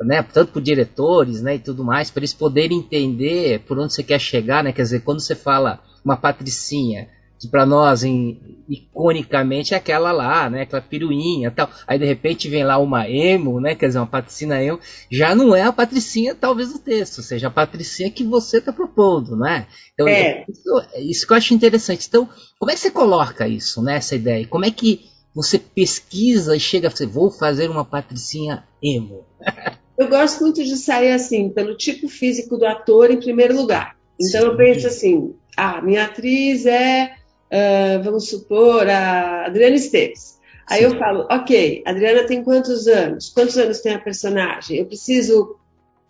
né, 0.00 0.22
tanto 0.22 0.52
para 0.52 0.62
diretores, 0.62 1.42
né, 1.42 1.56
e 1.56 1.58
tudo 1.58 1.84
mais, 1.84 2.10
para 2.10 2.20
eles 2.20 2.34
poderem 2.34 2.78
entender 2.78 3.60
por 3.60 3.78
onde 3.78 3.92
você 3.92 4.02
quer 4.02 4.20
chegar, 4.20 4.62
né? 4.62 4.72
Quer 4.72 4.82
dizer, 4.82 5.00
quando 5.00 5.20
você 5.20 5.34
fala 5.34 5.80
uma 6.04 6.16
patricinha, 6.16 7.08
que 7.40 7.48
para 7.48 7.64
nós 7.64 8.04
em, 8.04 8.38
iconicamente 8.68 9.72
é 9.72 9.78
aquela 9.78 10.12
lá, 10.12 10.50
né, 10.50 10.62
aquela 10.62 10.82
piruinha 10.82 11.50
tal. 11.50 11.70
Aí 11.86 11.98
de 11.98 12.04
repente 12.04 12.48
vem 12.48 12.62
lá 12.62 12.76
uma 12.76 13.08
emo, 13.08 13.58
né, 13.60 13.74
quer 13.74 13.86
dizer, 13.86 13.98
uma 13.98 14.06
patricina 14.06 14.62
emo, 14.62 14.78
já 15.10 15.34
não 15.34 15.56
é 15.56 15.62
a 15.62 15.72
patricinha 15.72 16.34
talvez 16.34 16.70
do 16.70 16.78
texto, 16.78 17.22
seja 17.22 17.48
a 17.48 17.50
patricinha 17.50 18.10
que 18.10 18.22
você 18.22 18.58
está 18.58 18.72
propondo, 18.72 19.34
né? 19.36 19.66
Então 19.94 20.06
é. 20.06 20.44
isso, 20.46 20.82
isso 20.98 21.26
que 21.26 21.32
eu 21.32 21.36
acho 21.36 21.54
interessante. 21.54 22.06
Então, 22.06 22.28
como 22.58 22.70
é 22.70 22.74
que 22.74 22.80
você 22.80 22.90
coloca 22.90 23.48
isso, 23.48 23.82
né, 23.82 23.96
essa 23.96 24.14
ideia? 24.14 24.46
Como 24.46 24.66
é 24.66 24.70
que 24.70 25.08
você 25.34 25.58
pesquisa 25.58 26.54
e 26.54 26.60
chega 26.60 26.88
a 26.88 26.92
dizer, 26.92 27.06
vou 27.06 27.30
fazer 27.30 27.70
uma 27.70 27.86
patricinha 27.86 28.64
emo? 28.82 29.24
Eu 29.98 30.08
gosto 30.08 30.40
muito 30.40 30.64
de 30.64 30.78
sair 30.78 31.12
assim, 31.12 31.50
pelo 31.50 31.76
tipo 31.76 32.08
físico 32.08 32.56
do 32.56 32.64
ator 32.64 33.10
em 33.10 33.20
primeiro 33.20 33.54
lugar. 33.54 33.96
Então 34.18 34.40
Sim. 34.40 34.46
eu 34.46 34.56
penso 34.56 34.86
assim, 34.86 35.34
ah, 35.54 35.82
minha 35.82 36.06
atriz 36.06 36.64
é 36.64 37.19
uh, 37.50 38.02
vamos 38.02 38.28
supor, 38.28 38.88
a 38.88 39.46
Adriana 39.46 39.76
Esteves. 39.76 40.38
Aí 40.66 40.84
eu 40.84 40.96
falo, 40.96 41.26
ok, 41.30 41.82
Adriana 41.84 42.24
tem 42.26 42.44
quantos 42.44 42.86
anos? 42.86 43.28
Quantos 43.30 43.58
anos 43.58 43.80
tem 43.80 43.92
a 43.92 43.98
personagem? 43.98 44.78
Eu 44.78 44.86
preciso 44.86 45.56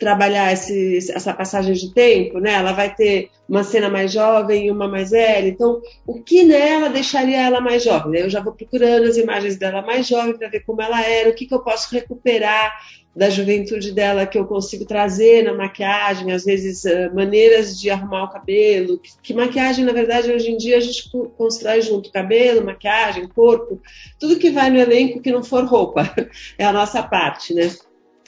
trabalhar 0.01 0.51
esse, 0.51 0.97
essa 1.13 1.35
passagem 1.35 1.75
de 1.75 1.93
tempo, 1.93 2.41
né? 2.41 2.55
Ela 2.55 2.73
vai 2.73 2.93
ter 2.93 3.29
uma 3.47 3.63
cena 3.63 3.91
mais 3.91 4.11
jovem 4.11 4.67
e 4.67 4.71
uma 4.71 4.89
mais 4.89 5.11
velha. 5.11 5.47
Então, 5.47 5.81
o 6.07 6.23
que 6.23 6.43
nela 6.43 6.89
deixaria 6.89 7.43
ela 7.43 7.61
mais 7.61 7.85
jovem? 7.85 8.23
Eu 8.23 8.31
já 8.31 8.41
vou 8.41 8.55
procurando 8.55 9.07
as 9.07 9.19
imagens 9.19 9.57
dela 9.57 9.83
mais 9.83 10.07
jovem 10.07 10.37
para 10.37 10.49
ver 10.49 10.61
como 10.61 10.81
ela 10.81 11.05
era, 11.05 11.29
o 11.29 11.35
que, 11.35 11.47
que 11.47 11.55
eu 11.55 11.63
posso 11.63 11.95
recuperar 11.95 12.73
da 13.15 13.29
juventude 13.29 13.93
dela 13.93 14.25
que 14.25 14.39
eu 14.39 14.47
consigo 14.47 14.87
trazer 14.87 15.43
na 15.43 15.53
maquiagem, 15.53 16.33
às 16.33 16.45
vezes 16.45 16.85
uh, 16.85 17.15
maneiras 17.15 17.79
de 17.79 17.91
arrumar 17.91 18.25
o 18.25 18.31
cabelo, 18.31 18.99
que, 18.99 19.11
que, 19.23 19.35
maquiagem, 19.35 19.85
na 19.85 19.93
verdade, 19.93 20.33
hoje 20.33 20.51
em 20.51 20.57
dia 20.57 20.79
a 20.79 20.81
gente 20.81 21.11
constrói 21.37 21.83
junto 21.83 22.13
cabelo, 22.13 22.65
maquiagem, 22.65 23.29
corpo, 23.29 23.83
tudo 24.19 24.39
que 24.39 24.51
vai 24.51 24.71
no 24.71 24.79
elenco 24.79 25.21
que 25.21 25.33
não 25.33 25.43
for 25.43 25.65
roupa, 25.65 26.09
é 26.57 26.65
a 26.65 26.73
nossa 26.73 27.03
parte, 27.03 27.53
né? 27.53 27.71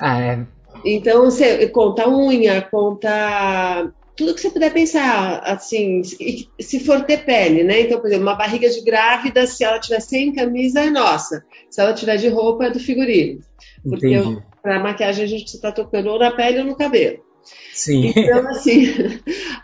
Ah, 0.00 0.20
é. 0.20 0.46
Então, 0.84 1.24
você 1.24 1.66
conta 1.68 2.08
unha, 2.08 2.62
conta 2.62 3.92
tudo 4.16 4.34
que 4.34 4.40
você 4.40 4.50
puder 4.50 4.72
pensar, 4.72 5.38
assim, 5.44 6.02
se 6.04 6.80
for 6.80 7.02
ter 7.04 7.24
pele, 7.24 7.64
né? 7.64 7.80
Então, 7.80 7.98
por 7.98 8.06
exemplo, 8.06 8.26
uma 8.26 8.34
barriga 8.34 8.68
de 8.68 8.82
grávida, 8.82 9.46
se 9.46 9.64
ela 9.64 9.78
tiver 9.78 10.00
sem 10.00 10.34
camisa, 10.34 10.80
é 10.82 10.90
nossa. 10.90 11.44
Se 11.70 11.80
ela 11.80 11.94
tiver 11.94 12.16
de 12.16 12.28
roupa, 12.28 12.66
é 12.66 12.70
do 12.70 12.78
figurino. 12.78 13.40
Porque 13.82 14.14
para 14.62 14.78
maquiagem 14.78 15.24
a 15.24 15.28
gente 15.28 15.54
está 15.54 15.72
tocando 15.72 16.10
ou 16.10 16.18
na 16.18 16.30
pele 16.30 16.60
ou 16.60 16.64
no 16.64 16.76
cabelo. 16.76 17.18
Sim. 17.72 18.12
Então, 18.14 18.46
assim, 18.50 18.86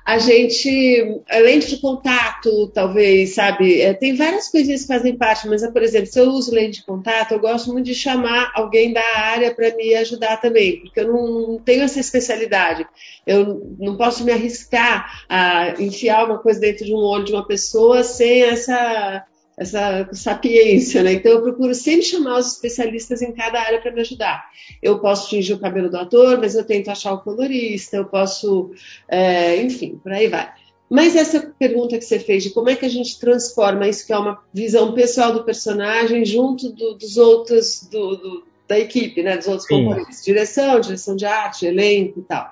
a 0.05 0.19
gente, 0.19 1.23
a 1.29 1.39
lente 1.39 1.69
de 1.69 1.81
contato, 1.81 2.69
talvez, 2.69 3.35
sabe, 3.35 3.81
é, 3.81 3.95
tem 3.95 4.15
várias 4.15 4.49
coisinhas 4.49 4.83
que 4.83 4.89
fazem 4.89 5.17
parte, 5.17 5.49
mas, 5.49 5.67
por 5.71 5.83
exemplo, 5.83 6.07
se 6.07 6.19
eu 6.19 6.29
uso 6.31 6.55
lente 6.55 6.81
de 6.81 6.87
contato, 6.87 7.33
eu 7.33 7.41
gosto 7.41 7.73
muito 7.73 7.87
de 7.87 7.95
chamar 7.95 8.51
alguém 8.55 8.93
da 8.93 9.05
área 9.17 9.55
para 9.55 9.75
me 9.77 9.95
ajudar 9.95 10.39
também, 10.39 10.81
porque 10.81 11.01
eu 11.01 11.13
não 11.13 11.59
tenho 11.59 11.83
essa 11.83 12.01
especialidade. 12.01 12.87
Eu 13.27 13.77
não 13.79 13.97
posso 13.97 14.25
me 14.25 14.33
arriscar 14.33 15.25
a 15.29 15.75
enfiar 15.79 16.25
uma 16.25 16.39
coisa 16.39 16.61
dentro 16.61 16.85
de 16.85 16.95
um 16.95 16.99
olho 16.99 17.25
de 17.25 17.33
uma 17.33 17.47
pessoa 17.47 18.03
sem 18.03 18.43
essa 18.43 19.25
essa 19.59 20.09
sapiência, 20.13 21.03
né? 21.03 21.15
Então 21.15 21.33
eu 21.33 21.43
procuro 21.43 21.75
sempre 21.75 22.03
chamar 22.03 22.39
os 22.39 22.55
especialistas 22.55 23.21
em 23.21 23.33
cada 23.33 23.61
área 23.61 23.81
para 23.81 23.91
me 23.91 24.01
ajudar. 24.01 24.49
Eu 24.81 25.01
posso 25.01 25.29
tingir 25.29 25.53
o 25.53 25.59
cabelo 25.59 25.91
do 25.91 25.97
ator, 25.97 26.39
mas 26.39 26.55
eu 26.55 26.65
tento 26.65 26.91
achar 26.91 27.13
o 27.13 27.21
colorista, 27.21 27.97
eu 27.97 28.05
posso, 28.05 28.71
é, 29.09 29.61
enfim, 29.61 29.99
por 30.03 30.13
aí 30.13 30.29
vai. 30.29 30.53
Mas 30.89 31.17
essa 31.17 31.53
pergunta 31.59 31.99
que 31.99 32.05
você 32.05 32.19
fez 32.19 32.45
de 32.45 32.51
como 32.51 32.71
é 32.71 32.77
que 32.77 32.87
a 32.87 32.89
gente 32.89 33.19
transforma 33.19 33.87
isso 33.87 34.07
que 34.07 34.13
é 34.13 34.19
uma 34.19 34.43
visão 34.55 34.95
pessoal 34.95 35.33
do 35.33 35.45
personagem 35.45 36.25
junto 36.25 36.73
do, 36.73 36.95
dos 36.95 37.17
outros 37.19 37.87
do, 37.91 38.17
do, 38.17 38.45
da 38.67 38.79
equipe, 38.79 39.23
né? 39.23 39.37
Dos 39.37 39.49
outros 39.49 39.67
Sim. 39.67 39.85
componentes, 39.85 40.25
direção, 40.25 40.81
direção 40.81 41.17
de 41.17 41.27
arte, 41.27 41.67
elenco 41.67 42.21
e 42.21 42.23
tal. 42.23 42.49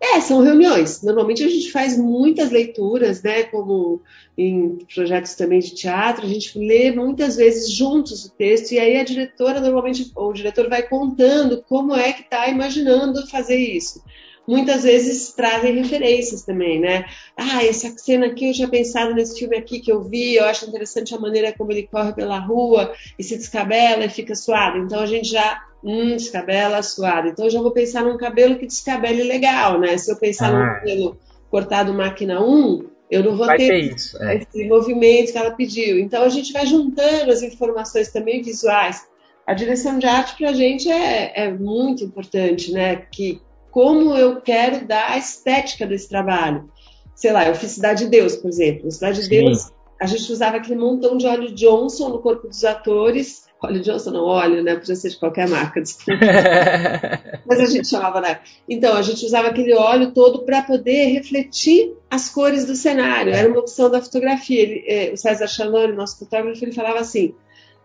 É, 0.00 0.18
são 0.20 0.40
reuniões. 0.40 1.02
Normalmente 1.02 1.44
a 1.44 1.48
gente 1.48 1.70
faz 1.70 1.96
muitas 1.98 2.50
leituras, 2.50 3.22
né? 3.22 3.42
Como 3.42 4.00
em 4.36 4.78
projetos 4.92 5.34
também 5.34 5.60
de 5.60 5.74
teatro, 5.74 6.24
a 6.24 6.28
gente 6.28 6.58
lê 6.58 6.90
muitas 6.90 7.36
vezes 7.36 7.70
juntos 7.70 8.24
o 8.24 8.30
texto, 8.30 8.72
e 8.72 8.78
aí 8.78 8.96
a 8.96 9.04
diretora, 9.04 9.60
normalmente, 9.60 10.10
ou 10.14 10.30
o 10.30 10.32
diretor 10.32 10.70
vai 10.70 10.82
contando 10.82 11.62
como 11.68 11.94
é 11.94 12.12
que 12.14 12.22
está 12.22 12.48
imaginando 12.48 13.26
fazer 13.26 13.58
isso. 13.58 14.02
Muitas 14.46 14.82
vezes 14.82 15.32
trazem 15.32 15.80
referências 15.80 16.42
também, 16.42 16.80
né? 16.80 17.04
Ah, 17.36 17.64
essa 17.64 17.88
cena 17.96 18.26
aqui 18.26 18.48
eu 18.48 18.54
já 18.54 18.68
pensado 18.68 19.14
nesse 19.14 19.38
filme 19.38 19.56
aqui 19.56 19.80
que 19.80 19.92
eu 19.92 20.02
vi, 20.02 20.34
eu 20.34 20.44
acho 20.44 20.66
interessante 20.66 21.14
a 21.14 21.20
maneira 21.20 21.52
como 21.56 21.70
ele 21.70 21.86
corre 21.86 22.12
pela 22.12 22.38
rua 22.38 22.92
e 23.18 23.22
se 23.22 23.36
descabela 23.36 24.04
e 24.04 24.08
fica 24.08 24.34
suado. 24.34 24.78
Então 24.78 25.00
a 25.00 25.06
gente 25.06 25.28
já 25.28 25.60
Hum, 25.82 26.16
descabela 26.16 26.82
suado. 26.82 27.28
Então 27.28 27.46
eu 27.46 27.50
já 27.50 27.60
vou 27.60 27.70
pensar 27.70 28.04
num 28.04 28.18
cabelo 28.18 28.58
que 28.58 28.66
descabele 28.66 29.22
legal, 29.22 29.80
né? 29.80 29.96
Se 29.96 30.12
eu 30.12 30.16
pensar 30.16 30.48
ah. 30.48 30.52
num 30.52 30.74
cabelo 30.74 31.18
cortado 31.50 31.94
máquina 31.94 32.44
1, 32.44 32.84
eu 33.10 33.24
não 33.24 33.36
vou 33.36 33.46
ter, 33.48 33.56
ter 33.56 33.78
isso, 33.94 34.22
é. 34.22 34.36
esse 34.36 34.68
movimento 34.68 35.32
que 35.32 35.38
ela 35.38 35.50
pediu. 35.52 35.98
Então 35.98 36.22
a 36.22 36.28
gente 36.28 36.52
vai 36.52 36.66
juntando 36.66 37.32
as 37.32 37.42
informações 37.42 38.12
também 38.12 38.42
visuais. 38.42 39.08
A 39.46 39.54
direção 39.54 39.98
de 39.98 40.06
arte 40.06 40.36
para 40.36 40.50
a 40.50 40.52
gente 40.52 40.88
é, 40.88 41.44
é, 41.44 41.50
muito 41.50 42.04
importante, 42.04 42.72
né? 42.72 42.96
Que 43.10 43.40
como 43.70 44.14
eu 44.14 44.40
quero 44.40 44.86
dar 44.86 45.10
a 45.10 45.18
estética 45.18 45.86
desse 45.86 46.08
trabalho. 46.08 46.70
Sei 47.14 47.32
lá, 47.32 47.46
eu 47.46 47.54
fiz 47.54 47.72
Cidade 47.72 48.04
de 48.04 48.10
Deus, 48.10 48.36
por 48.36 48.48
exemplo. 48.48 48.90
Cidade 48.90 49.22
de 49.22 49.28
Deus, 49.28 49.70
a 50.00 50.06
gente 50.06 50.32
usava 50.32 50.56
aquele 50.56 50.78
montão 50.78 51.16
de 51.16 51.26
óleo 51.26 51.54
Johnson 51.54 52.08
no 52.08 52.20
corpo 52.20 52.48
dos 52.48 52.64
atores 52.64 53.50
Óleo 53.62 53.82
Johnson 53.82 54.10
não 54.10 54.24
óleo, 54.24 54.62
né? 54.62 54.74
Podia 54.74 54.96
ser 54.96 55.10
de 55.10 55.18
qualquer 55.18 55.46
marca, 55.46 55.82
Mas 57.46 57.60
a 57.60 57.66
gente 57.66 57.88
chamava, 57.88 58.20
né? 58.20 58.40
Então, 58.66 58.96
a 58.96 59.02
gente 59.02 59.24
usava 59.24 59.48
aquele 59.48 59.74
óleo 59.74 60.12
todo 60.12 60.46
para 60.46 60.62
poder 60.62 61.06
refletir 61.12 61.92
as 62.10 62.30
cores 62.30 62.64
do 62.64 62.74
cenário. 62.74 63.34
Era 63.34 63.48
uma 63.48 63.60
opção 63.60 63.90
da 63.90 64.00
fotografia. 64.00 64.62
Ele, 64.62 64.84
eh, 64.86 65.10
o 65.12 65.16
César 65.16 65.46
Chanone, 65.46 65.92
nosso 65.92 66.18
fotógrafo, 66.18 66.64
ele 66.64 66.72
falava 66.72 67.00
assim: 67.00 67.34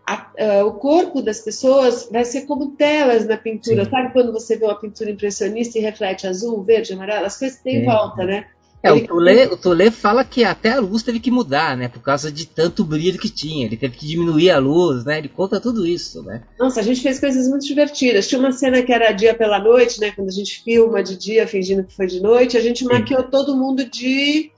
a, 0.06 0.26
a, 0.38 0.64
o 0.64 0.74
corpo 0.74 1.20
das 1.20 1.40
pessoas 1.40 2.08
vai 2.10 2.24
ser 2.24 2.42
como 2.42 2.70
telas 2.72 3.26
na 3.26 3.36
pintura. 3.36 3.84
Sim. 3.84 3.90
Sabe 3.90 4.12
quando 4.12 4.32
você 4.32 4.56
vê 4.56 4.64
uma 4.64 4.78
pintura 4.78 5.10
impressionista 5.10 5.78
e 5.78 5.82
reflete 5.82 6.26
azul, 6.26 6.62
verde, 6.62 6.92
amarelo? 6.92 7.26
As 7.26 7.38
coisas 7.38 7.58
têm 7.58 7.84
volta, 7.84 8.24
né? 8.24 8.46
É, 8.82 8.92
o 8.92 9.56
Tolê 9.56 9.90
fala 9.90 10.24
que 10.24 10.44
até 10.44 10.72
a 10.72 10.80
luz 10.80 11.02
teve 11.02 11.18
que 11.18 11.30
mudar, 11.30 11.76
né? 11.76 11.88
Por 11.88 12.00
causa 12.00 12.30
de 12.30 12.46
tanto 12.46 12.84
brilho 12.84 13.18
que 13.18 13.28
tinha. 13.28 13.66
Ele 13.66 13.76
teve 13.76 13.96
que 13.96 14.06
diminuir 14.06 14.50
a 14.50 14.58
luz, 14.58 15.04
né? 15.04 15.18
Ele 15.18 15.28
conta 15.28 15.60
tudo 15.60 15.86
isso, 15.86 16.22
né? 16.22 16.42
Nossa, 16.58 16.80
a 16.80 16.82
gente 16.82 17.00
fez 17.00 17.18
coisas 17.18 17.48
muito 17.48 17.66
divertidas. 17.66 18.28
Tinha 18.28 18.38
uma 18.38 18.52
cena 18.52 18.82
que 18.82 18.92
era 18.92 19.10
dia 19.12 19.34
pela 19.34 19.58
noite, 19.58 20.00
né? 20.00 20.12
Quando 20.12 20.28
a 20.28 20.32
gente 20.32 20.62
filma 20.62 21.02
de 21.02 21.16
dia, 21.16 21.48
fingindo 21.48 21.82
que 21.82 21.94
foi 21.94 22.06
de 22.06 22.20
noite, 22.20 22.56
a 22.56 22.60
gente 22.60 22.84
maquiou 22.84 23.24
todo 23.24 23.56
mundo 23.56 23.84
de 23.84 24.52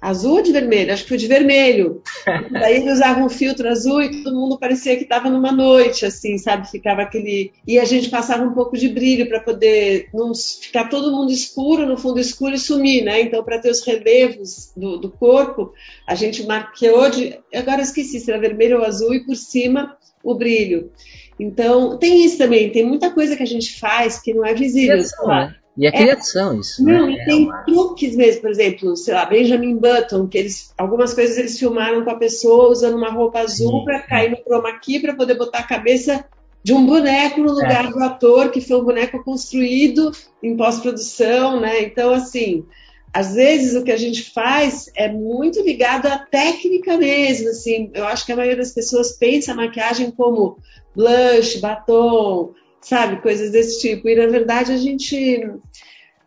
Azul 0.00 0.36
ou 0.36 0.42
de 0.42 0.52
vermelho? 0.52 0.92
Acho 0.92 1.02
que 1.02 1.08
foi 1.08 1.18
de 1.18 1.26
vermelho. 1.26 2.02
Daí 2.52 2.76
ele 2.76 2.92
usava 2.92 3.20
um 3.20 3.28
filtro 3.28 3.68
azul 3.68 4.02
e 4.02 4.22
todo 4.22 4.36
mundo 4.36 4.58
parecia 4.58 4.96
que 4.96 5.04
estava 5.04 5.30
numa 5.30 5.50
noite, 5.50 6.04
assim, 6.04 6.36
sabe? 6.38 6.70
Ficava 6.70 7.02
aquele. 7.02 7.52
E 7.66 7.78
a 7.78 7.84
gente 7.84 8.08
passava 8.08 8.44
um 8.44 8.52
pouco 8.52 8.76
de 8.76 8.88
brilho 8.88 9.28
para 9.28 9.40
poder 9.40 10.08
não 10.12 10.32
ficar 10.34 10.88
todo 10.88 11.12
mundo 11.12 11.32
escuro, 11.32 11.86
no 11.86 11.96
fundo 11.96 12.20
escuro 12.20 12.54
e 12.54 12.58
sumir, 12.58 13.04
né? 13.04 13.22
Então, 13.22 13.42
para 13.42 13.58
ter 13.58 13.70
os 13.70 13.84
relevos 13.84 14.72
do, 14.76 14.98
do, 14.98 15.10
corpo, 15.10 15.72
a 16.06 16.14
gente 16.14 16.46
marqueou 16.46 17.08
de. 17.10 17.38
Agora 17.54 17.80
esqueci 17.80 18.20
se 18.20 18.30
era 18.30 18.40
vermelho 18.40 18.78
ou 18.78 18.84
azul 18.84 19.14
e 19.14 19.24
por 19.24 19.34
cima 19.34 19.96
o 20.22 20.34
brilho. 20.34 20.90
Então, 21.38 21.98
tem 21.98 22.24
isso 22.24 22.38
também, 22.38 22.70
tem 22.70 22.84
muita 22.84 23.10
coisa 23.10 23.36
que 23.36 23.42
a 23.42 23.46
gente 23.46 23.78
faz 23.78 24.20
que 24.20 24.32
não 24.32 24.44
é 24.44 24.54
visível. 24.54 24.96
Né? 25.26 25.54
E 25.76 25.86
a 25.86 25.90
é 25.90 25.92
criação, 25.92 26.54
é, 26.54 26.58
isso. 26.58 26.82
Não, 26.82 27.06
né? 27.06 27.12
e 27.12 27.24
tem 27.24 27.42
é 27.42 27.46
uma... 27.46 27.58
truques 27.64 28.16
mesmo, 28.16 28.40
por 28.40 28.50
exemplo, 28.50 28.96
sei 28.96 29.14
lá, 29.14 29.26
Benjamin 29.26 29.76
Button, 29.76 30.26
que 30.26 30.38
eles, 30.38 30.72
algumas 30.78 31.12
coisas 31.12 31.36
eles 31.36 31.58
filmaram 31.58 32.02
com 32.02 32.10
a 32.10 32.16
pessoa 32.16 32.70
usando 32.70 32.96
uma 32.96 33.10
roupa 33.10 33.40
azul 33.40 33.84
para 33.84 34.00
cair 34.00 34.30
no 34.30 34.38
chroma 34.38 34.78
key 34.78 35.00
para 35.00 35.14
poder 35.14 35.36
botar 35.36 35.58
a 35.58 35.66
cabeça 35.66 36.24
de 36.62 36.72
um 36.72 36.84
boneco 36.84 37.40
no 37.40 37.52
lugar 37.52 37.84
é. 37.84 37.90
do 37.90 38.02
ator, 38.02 38.50
que 38.50 38.60
foi 38.60 38.80
um 38.80 38.84
boneco 38.84 39.22
construído 39.22 40.10
em 40.42 40.56
pós-produção, 40.56 41.60
né? 41.60 41.82
Então, 41.82 42.12
assim, 42.12 42.64
às 43.12 43.34
vezes 43.34 43.74
o 43.74 43.84
que 43.84 43.92
a 43.92 43.96
gente 43.96 44.32
faz 44.32 44.90
é 44.96 45.08
muito 45.08 45.62
ligado 45.62 46.06
à 46.06 46.18
técnica 46.18 46.96
mesmo, 46.96 47.50
assim. 47.50 47.90
Eu 47.94 48.04
acho 48.06 48.26
que 48.26 48.32
a 48.32 48.36
maioria 48.36 48.56
das 48.56 48.72
pessoas 48.72 49.12
pensa 49.12 49.52
a 49.52 49.54
maquiagem 49.54 50.10
como 50.10 50.58
blush, 50.94 51.60
batom, 51.60 52.52
sabe? 52.80 53.20
Coisas 53.20 53.50
desse 53.50 53.80
tipo. 53.80 54.08
E 54.08 54.16
na 54.16 54.26
verdade 54.26 54.72
a 54.72 54.76
gente, 54.76 55.48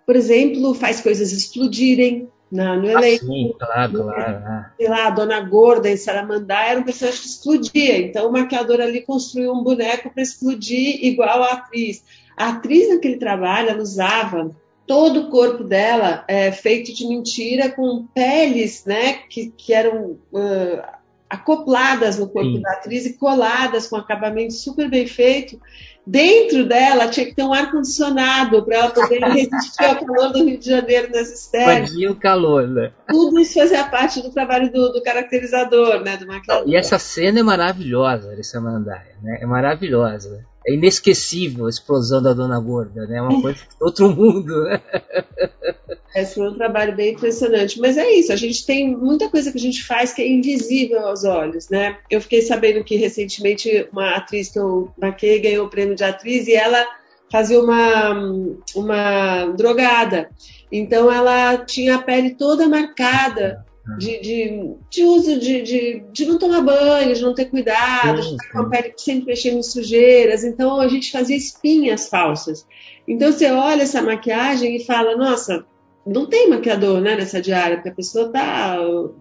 por 0.06 0.16
exemplo, 0.16 0.74
faz 0.74 1.02
coisas 1.02 1.32
explodirem 1.32 2.28
na, 2.52 2.76
no 2.76 2.88
ah, 2.88 2.92
elenco. 2.92 3.26
Sim, 3.26 3.54
claro, 3.58 4.04
claro. 4.04 4.32
É. 4.32 4.66
Sei 4.78 4.90
lá, 4.90 5.08
a 5.08 5.12
Dona 5.12 5.40
Gorda 5.42 5.90
em 5.90 5.98
Saramandá 5.98 6.66
era 6.66 6.80
um 6.80 6.84
personagem 6.84 7.22
que 7.22 7.28
explodia. 7.28 7.98
Então 8.00 8.28
o 8.28 8.32
maquiador 8.32 8.82
ali 8.82 9.02
construiu 9.02 9.54
um 9.54 9.64
boneco 9.64 10.10
para 10.10 10.24
explodir 10.24 11.04
igual 11.04 11.44
a 11.44 11.54
atriz. 11.54 12.04
A 12.36 12.50
atriz 12.50 12.90
naquele 12.90 13.18
trabalho, 13.18 13.70
ela 13.70 13.82
usava 13.82 14.56
todo 14.88 15.22
o 15.22 15.30
corpo 15.30 15.64
dela 15.64 16.24
é, 16.28 16.52
feito 16.52 16.92
de 16.94 17.08
mentira, 17.08 17.70
com 17.70 18.08
peles 18.08 18.86
né, 18.86 19.20
que, 19.30 19.52
que 19.52 19.72
eram 19.72 20.18
uh, 20.34 20.99
acopladas 21.30 22.18
no 22.18 22.28
corpo 22.28 22.56
Sim. 22.56 22.62
da 22.62 22.72
atriz 22.72 23.06
e 23.06 23.14
coladas 23.18 23.88
com 23.88 23.96
acabamento 23.96 24.54
super 24.54 24.90
bem 24.90 25.06
feito 25.06 25.60
dentro 26.06 26.66
dela 26.66 27.08
tinha 27.08 27.26
que 27.26 27.36
ter 27.36 27.44
um 27.44 27.54
ar-condicionado 27.54 28.66
para 28.66 28.78
ela 28.78 28.90
poder 28.90 29.20
resistir 29.30 29.84
ao 29.84 30.04
calor 30.04 30.34
do 30.34 30.44
Rio 30.44 30.58
de 30.58 30.66
Janeiro 30.66 31.12
nas 31.12 31.32
externas. 31.32 31.92
o 31.94 32.16
calor, 32.16 32.68
né? 32.68 32.92
Tudo 33.08 33.40
isso 33.40 33.54
fazia 33.54 33.84
parte 33.86 34.22
do 34.22 34.32
trabalho 34.32 34.72
do, 34.72 34.92
do 34.92 35.04
caracterizador, 35.04 36.02
né? 36.02 36.18
Do 36.18 36.26
maquiador. 36.26 36.68
E 36.68 36.76
essa 36.76 36.98
cena 36.98 37.40
é 37.40 37.44
maravilhosa, 37.44 38.36
essa 38.40 38.60
Mandaia, 38.60 39.16
né? 39.22 39.40
É 39.42 39.46
maravilhosa 39.46 40.44
é 40.68 40.74
inesquecível 40.74 41.66
a 41.66 41.70
explosão 41.70 42.22
da 42.22 42.34
Dona 42.34 42.60
Gorda, 42.60 43.06
né? 43.08 43.18
É 43.18 43.22
uma 43.22 43.42
coisa 43.42 43.60
de 43.60 43.68
outro 43.80 44.10
mundo, 44.10 44.64
né? 44.64 44.82
Esse 46.16 46.36
foi 46.36 46.50
um 46.50 46.56
trabalho 46.56 46.96
bem 46.96 47.14
impressionante. 47.14 47.80
Mas 47.80 47.98
é 47.98 48.10
isso, 48.12 48.34
a 48.34 48.36
gente 48.36 48.66
tem 48.66 48.96
muita 48.96 49.30
coisa 49.30 49.52
que 49.52 49.58
a 49.58 49.62
gente 49.62 49.84
faz 49.84 50.12
que 50.12 50.22
é 50.22 50.28
invisível 50.28 51.06
aos 51.06 51.24
olhos, 51.24 51.70
né? 51.70 51.98
Eu 52.10 52.20
fiquei 52.22 52.42
sabendo 52.42 52.84
que 52.84 52.96
recentemente 52.96 53.88
uma 53.92 54.16
atriz 54.16 54.50
que 54.50 54.60
eu 54.60 54.92
maquei 55.00 55.40
ganhou 55.40 55.66
o 55.68 55.70
prêmio 55.70 55.96
de 55.96 56.04
atriz 56.04 56.48
e 56.48 56.54
ela 56.54 56.86
fazia 57.32 57.62
uma, 57.62 58.12
uma 58.76 59.46
drogada. 59.56 60.30
Então 60.72 61.12
ela 61.12 61.58
tinha 61.58 61.96
a 61.96 62.02
pele 62.02 62.32
toda 62.32 62.68
marcada 62.68 63.66
de, 63.98 64.20
de, 64.20 64.76
de 64.90 65.04
uso 65.04 65.40
de, 65.40 65.62
de, 65.62 66.04
de, 66.12 66.26
não 66.26 66.38
tomar 66.38 66.62
banho, 66.62 67.14
de 67.14 67.22
não 67.22 67.34
ter 67.34 67.46
cuidado, 67.46 68.22
de 68.22 68.30
estar 68.30 68.52
com 68.52 68.60
a 68.60 68.70
pele 68.70 68.94
sempre 68.98 69.26
mexendo 69.28 69.58
em 69.58 69.64
sujeiras. 69.64 70.44
Então 70.44 70.80
a 70.80 70.88
gente 70.88 71.12
fazia 71.12 71.36
espinhas 71.36 72.08
falsas. 72.10 72.66
Então 73.08 73.32
você 73.32 73.50
olha 73.52 73.84
essa 73.84 74.02
maquiagem 74.02 74.76
e 74.76 74.86
fala, 74.86 75.16
nossa, 75.16 75.66
não 76.10 76.26
tem 76.26 76.50
maquiador 76.50 77.00
né, 77.00 77.16
nessa 77.16 77.42
diária, 77.42 77.78
porque 77.78 77.90
a 77.90 77.96
pessoa 77.96 78.28
está 78.28 78.78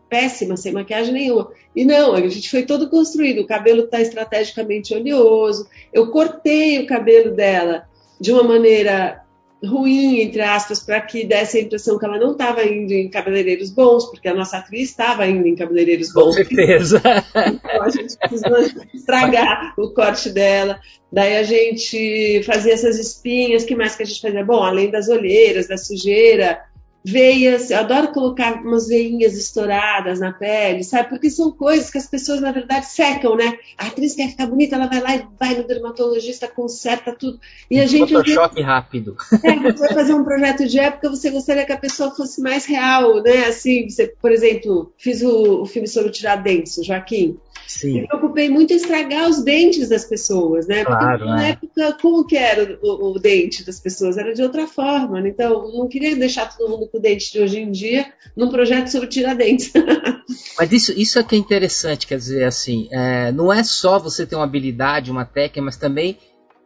péssima, 0.09 0.57
sem 0.57 0.73
maquiagem 0.73 1.13
nenhuma. 1.13 1.51
E 1.77 1.85
não, 1.85 2.15
a 2.15 2.29
gente 2.29 2.51
foi 2.51 2.63
todo 2.63 2.89
construído, 2.89 3.41
o 3.41 3.47
cabelo 3.47 3.85
está 3.85 4.01
estrategicamente 4.01 4.95
oleoso. 4.95 5.69
Eu 5.93 6.11
cortei 6.11 6.79
o 6.81 6.87
cabelo 6.87 7.35
dela 7.35 7.87
de 8.19 8.33
uma 8.33 8.43
maneira 8.43 9.23
ruim, 9.65 10.21
entre 10.21 10.41
aspas, 10.41 10.81
para 10.81 11.01
que 11.01 11.25
desse 11.25 11.59
a 11.59 11.61
impressão 11.61 11.99
que 11.99 12.05
ela 12.05 12.19
não 12.19 12.33
estava 12.33 12.65
indo 12.65 12.93
em 12.93 13.11
cabeleireiros 13.11 13.71
bons, 13.71 14.07
porque 14.07 14.29
a 14.29 14.35
nossa 14.35 14.59
atriz 14.59 14.91
estava 14.91 15.27
indo 15.27 15.47
em 15.47 15.57
cabeleireiros 15.57 16.13
bons. 16.13 16.37
Com 16.37 16.45
certeza. 16.45 17.03
Então 17.35 17.83
a 17.83 17.89
gente 17.89 18.17
precisou 18.17 18.59
estragar 18.95 19.75
o 19.77 19.91
corte 19.91 20.31
dela. 20.31 20.79
Daí 21.13 21.37
a 21.37 21.43
gente 21.43 22.43
fazia 22.45 22.73
essas 22.73 22.99
espinhas, 22.99 23.65
que 23.65 23.75
mais 23.75 23.97
que 23.97 24.03
a 24.03 24.07
gente 24.07 24.21
fazia? 24.21 24.45
Bom, 24.45 24.63
além 24.63 24.91
das 24.91 25.09
olheiras, 25.09 25.67
da 25.67 25.77
sujeira, 25.77 26.61
veias, 27.05 27.71
eu 27.71 27.79
adoro 27.79 28.13
colocar 28.13 28.63
umas 28.63 28.89
veinhas 28.89 29.37
estouradas 29.37 30.21
na 30.21 30.33
pele, 30.33 30.83
sabe? 30.83 31.09
Porque 31.09 31.31
são 31.31 31.51
coisas 31.51 31.91
que 31.91 31.99
as 31.99 32.07
pessoas, 32.07 32.41
na 32.41 32.53
verdade, 32.53 32.87
secam, 32.87 33.37
né? 33.37 33.59
A 33.77 33.87
atriz 33.87 34.15
quer 34.15 34.29
ficar 34.29 34.47
bonita, 34.47 34.77
ela 34.77 34.87
vai 34.87 35.01
lá 35.01 35.17
e 35.17 35.27
vai 35.39 35.55
no 35.55 35.67
dermatologista, 35.67 36.49
conserta 36.49 37.13
tudo. 37.13 37.39
E 37.71 37.79
a 37.79 37.87
gente. 37.87 38.13
Photoshop 38.13 38.55
vezes, 38.55 38.69
rápido. 38.69 39.17
É, 39.43 39.73
você 39.73 39.79
vai 39.79 39.95
fazer 39.95 40.15
um 40.15 40.25
projeto 40.25 40.67
de 40.67 40.79
época, 40.79 41.11
você 41.11 41.31
gostaria 41.31 41.65
que 41.65 41.73
a 41.73 41.79
pessoa 41.79 42.15
fosse 42.15 42.41
mais 42.41 42.67
real, 42.67 43.23
né? 43.23 43.47
Assim, 43.47 43.89
você, 43.89 44.09
por 44.21 44.33
exemplo, 44.33 44.93
fiz 44.99 45.23
o, 45.23 45.63
o 45.63 45.67
filme 45.67 45.89
sobre 45.89 46.09
o 46.09 46.13
Tiradentes, 46.13 46.77
o 46.79 46.85
Joaquim. 46.85 47.39
Sim. 47.69 48.01
Me 48.01 48.09
preocupei 48.09 48.49
muito 48.49 48.73
em 48.73 48.77
estragar 48.77 49.29
os 49.29 49.43
dentes 49.45 49.91
das 49.91 50.03
pessoas, 50.03 50.67
né? 50.67 50.85
Porque 50.85 51.05
claro, 51.05 51.27
na 51.27 51.47
é. 51.47 51.51
época, 51.51 51.99
como 52.01 52.27
que 52.27 52.35
era 52.35 52.79
o, 52.83 53.11
o, 53.11 53.19
dente 53.19 53.63
das 53.63 53.79
pessoas? 53.79 54.17
Era 54.17 54.33
de 54.33 54.43
outra 54.43 54.67
forma. 54.67 55.21
Né? 55.21 55.29
Então, 55.29 55.71
não 55.73 55.87
queria 55.87 56.17
deixar 56.17 56.57
todo 56.57 56.71
mundo 56.71 56.88
com 56.91 56.99
o 56.99 57.01
dente 57.01 57.33
de 57.33 57.41
hoje 57.41 57.61
em 57.61 57.71
dia 57.71 58.13
num 58.37 58.51
projeto 58.51 58.89
sobre 58.89 59.09
tiradentes. 59.09 59.73
Mas 60.59 60.73
isso, 60.73 60.93
isso 60.93 61.19
é 61.19 61.23
que 61.23 61.35
é 61.35 61.39
interessante, 61.39 62.07
quer 62.07 62.19
dizer, 62.19 62.45
assim, 62.45 62.89
é, 62.91 63.33
não 63.33 63.53
é 63.53 63.63
só 63.63 63.99
você 63.99 64.27
ter 64.27 64.37
uma 64.37 64.45
habilidade, 64.45 65.11
uma 65.11 65.25
técnica, 65.25 65.63
mas 65.63 65.77
também 65.77 66.19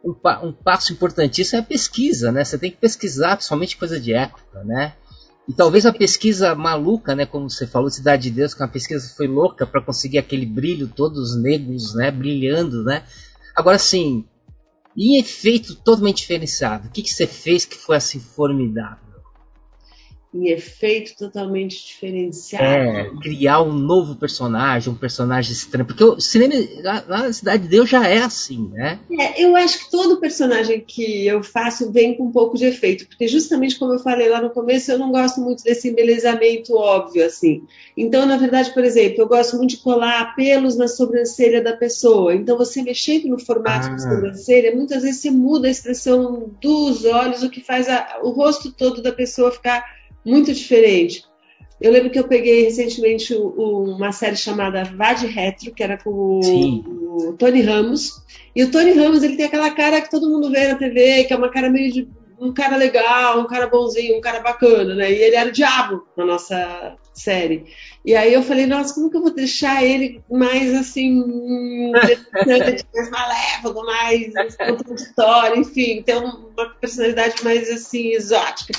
um, 0.03 0.13
um 0.45 0.51
passo 0.51 0.91
importantíssimo 0.91 1.59
é 1.59 1.61
a 1.61 1.65
pesquisa, 1.65 2.31
né? 2.31 2.43
Você 2.43 2.57
tem 2.57 2.71
que 2.71 2.77
pesquisar, 2.77 3.37
principalmente 3.37 3.77
coisa 3.77 3.99
de 3.99 4.13
época, 4.13 4.63
né? 4.65 4.93
E 5.47 5.53
talvez 5.53 5.85
a 5.85 5.93
pesquisa 5.93 6.55
maluca, 6.55 7.15
né, 7.15 7.25
como 7.25 7.49
você 7.49 7.67
falou, 7.67 7.89
Cidade 7.89 8.23
de 8.23 8.31
Deus, 8.31 8.53
que 8.53 8.61
é 8.61 8.65
uma 8.65 8.71
pesquisa 8.71 9.13
foi 9.15 9.27
louca 9.27 9.65
para 9.65 9.81
conseguir 9.81 10.17
aquele 10.17 10.45
brilho, 10.45 10.87
todos 10.87 11.35
negros, 11.35 11.93
né, 11.95 12.11
brilhando, 12.11 12.83
né? 12.83 13.03
Agora 13.55 13.77
sim, 13.77 14.25
em 14.95 15.19
efeito 15.19 15.75
totalmente 15.75 16.17
diferenciado, 16.17 16.87
o 16.87 16.91
que, 16.91 17.01
que 17.01 17.09
você 17.09 17.27
fez 17.27 17.65
que 17.65 17.75
foi 17.75 17.97
assim 17.97 18.19
formidável? 18.19 19.12
Em 20.33 20.49
efeito 20.49 21.15
totalmente 21.15 21.85
diferenciado. 21.85 22.63
É, 22.63 23.11
criar 23.21 23.61
um 23.61 23.73
novo 23.73 24.15
personagem, 24.15 24.91
um 24.91 24.95
personagem 24.95 25.51
estranho. 25.51 25.85
Porque 25.85 26.03
o 26.03 26.19
cinema 26.19 26.53
lá 26.81 27.03
na 27.07 27.33
Cidade 27.33 27.63
de 27.63 27.69
Deus 27.69 27.89
já 27.89 28.07
é 28.07 28.19
assim, 28.19 28.69
né? 28.73 28.99
É, 29.19 29.43
eu 29.43 29.55
acho 29.55 29.85
que 29.85 29.91
todo 29.91 30.19
personagem 30.19 30.81
que 30.81 31.27
eu 31.27 31.43
faço 31.43 31.91
vem 31.91 32.15
com 32.15 32.25
um 32.25 32.31
pouco 32.31 32.57
de 32.57 32.65
efeito. 32.65 33.07
Porque 33.07 33.27
justamente 33.27 33.77
como 33.77 33.93
eu 33.93 33.99
falei 33.99 34.27
lá 34.27 34.41
no 34.41 34.49
começo, 34.49 34.91
eu 34.91 34.97
não 34.97 35.11
gosto 35.11 35.39
muito 35.39 35.63
desse 35.63 35.89
embelezamento 35.89 36.75
óbvio, 36.75 37.25
assim. 37.25 37.63
Então, 37.95 38.25
na 38.25 38.37
verdade, 38.37 38.73
por 38.73 38.83
exemplo, 38.83 39.21
eu 39.21 39.27
gosto 39.27 39.55
muito 39.57 39.71
de 39.71 39.77
colar 39.77 40.35
pelos 40.35 40.75
na 40.75 40.87
sobrancelha 40.87 41.61
da 41.61 41.73
pessoa. 41.73 42.33
Então, 42.33 42.57
você 42.57 42.81
mexendo 42.81 43.27
no 43.27 43.39
formato 43.39 43.87
ah. 43.87 43.91
da 43.91 43.97
sobrancelha, 43.99 44.75
muitas 44.75 45.03
vezes 45.03 45.21
você 45.21 45.29
muda 45.29 45.67
a 45.67 45.71
expressão 45.71 46.49
dos 46.59 47.05
olhos, 47.05 47.43
o 47.43 47.49
que 47.49 47.61
faz 47.61 47.87
a, 47.87 48.19
o 48.23 48.31
rosto 48.31 48.71
todo 48.71 49.01
da 49.01 49.11
pessoa 49.11 49.51
ficar 49.51 49.83
muito 50.25 50.53
diferente. 50.53 51.23
Eu 51.81 51.91
lembro 51.91 52.09
que 52.09 52.19
eu 52.19 52.27
peguei 52.27 52.63
recentemente 52.63 53.33
uma 53.35 54.11
série 54.11 54.37
chamada 54.37 54.83
Vade 54.83 55.27
Retro, 55.27 55.73
que 55.73 55.83
era 55.83 55.97
com 55.97 56.09
o, 56.09 57.29
o, 57.29 57.33
Tony 57.33 57.61
Ramos. 57.61 58.21
E 58.55 58.63
o 58.63 58.71
Tony 58.71 58.91
Ramos, 58.91 59.21
ele 59.21 59.35
tem 59.35 59.45
aquela 59.45 59.69
cara 59.71 59.99
que 59.99 60.09
todo 60.09 60.29
mundo 60.29 60.49
vê 60.49 60.67
na 60.67 60.75
TV, 60.75 61.25
que 61.25 61.33
é 61.33 61.35
uma 61.35 61.49
cara 61.49 61.69
meio 61.69 61.91
de 61.91 62.07
um 62.39 62.53
cara 62.53 62.77
legal, 62.77 63.39
um 63.39 63.47
cara 63.47 63.67
bonzinho, 63.67 64.17
um 64.17 64.21
cara 64.21 64.39
bacana, 64.39 64.95
né? 64.95 65.11
E 65.11 65.15
ele 65.15 65.35
era 65.35 65.49
o 65.49 65.53
diabo 65.53 66.05
na 66.15 66.25
nossa 66.25 66.97
série. 67.13 67.65
E 68.03 68.15
aí 68.15 68.33
eu 68.33 68.43
falei, 68.43 68.65
nossa, 68.65 68.93
como 68.93 69.09
que 69.09 69.17
eu 69.17 69.21
vou 69.21 69.33
deixar 69.33 69.83
ele 69.83 70.21
mais 70.29 70.73
assim, 70.73 71.23
mais 71.91 73.09
malévolo, 73.09 73.85
mais 73.85 74.33
contraditório, 74.57 75.61
enfim, 75.61 76.01
ter 76.01 76.15
uma 76.15 76.69
personalidade 76.81 77.43
mais 77.43 77.69
assim, 77.69 78.13
exótica. 78.13 78.73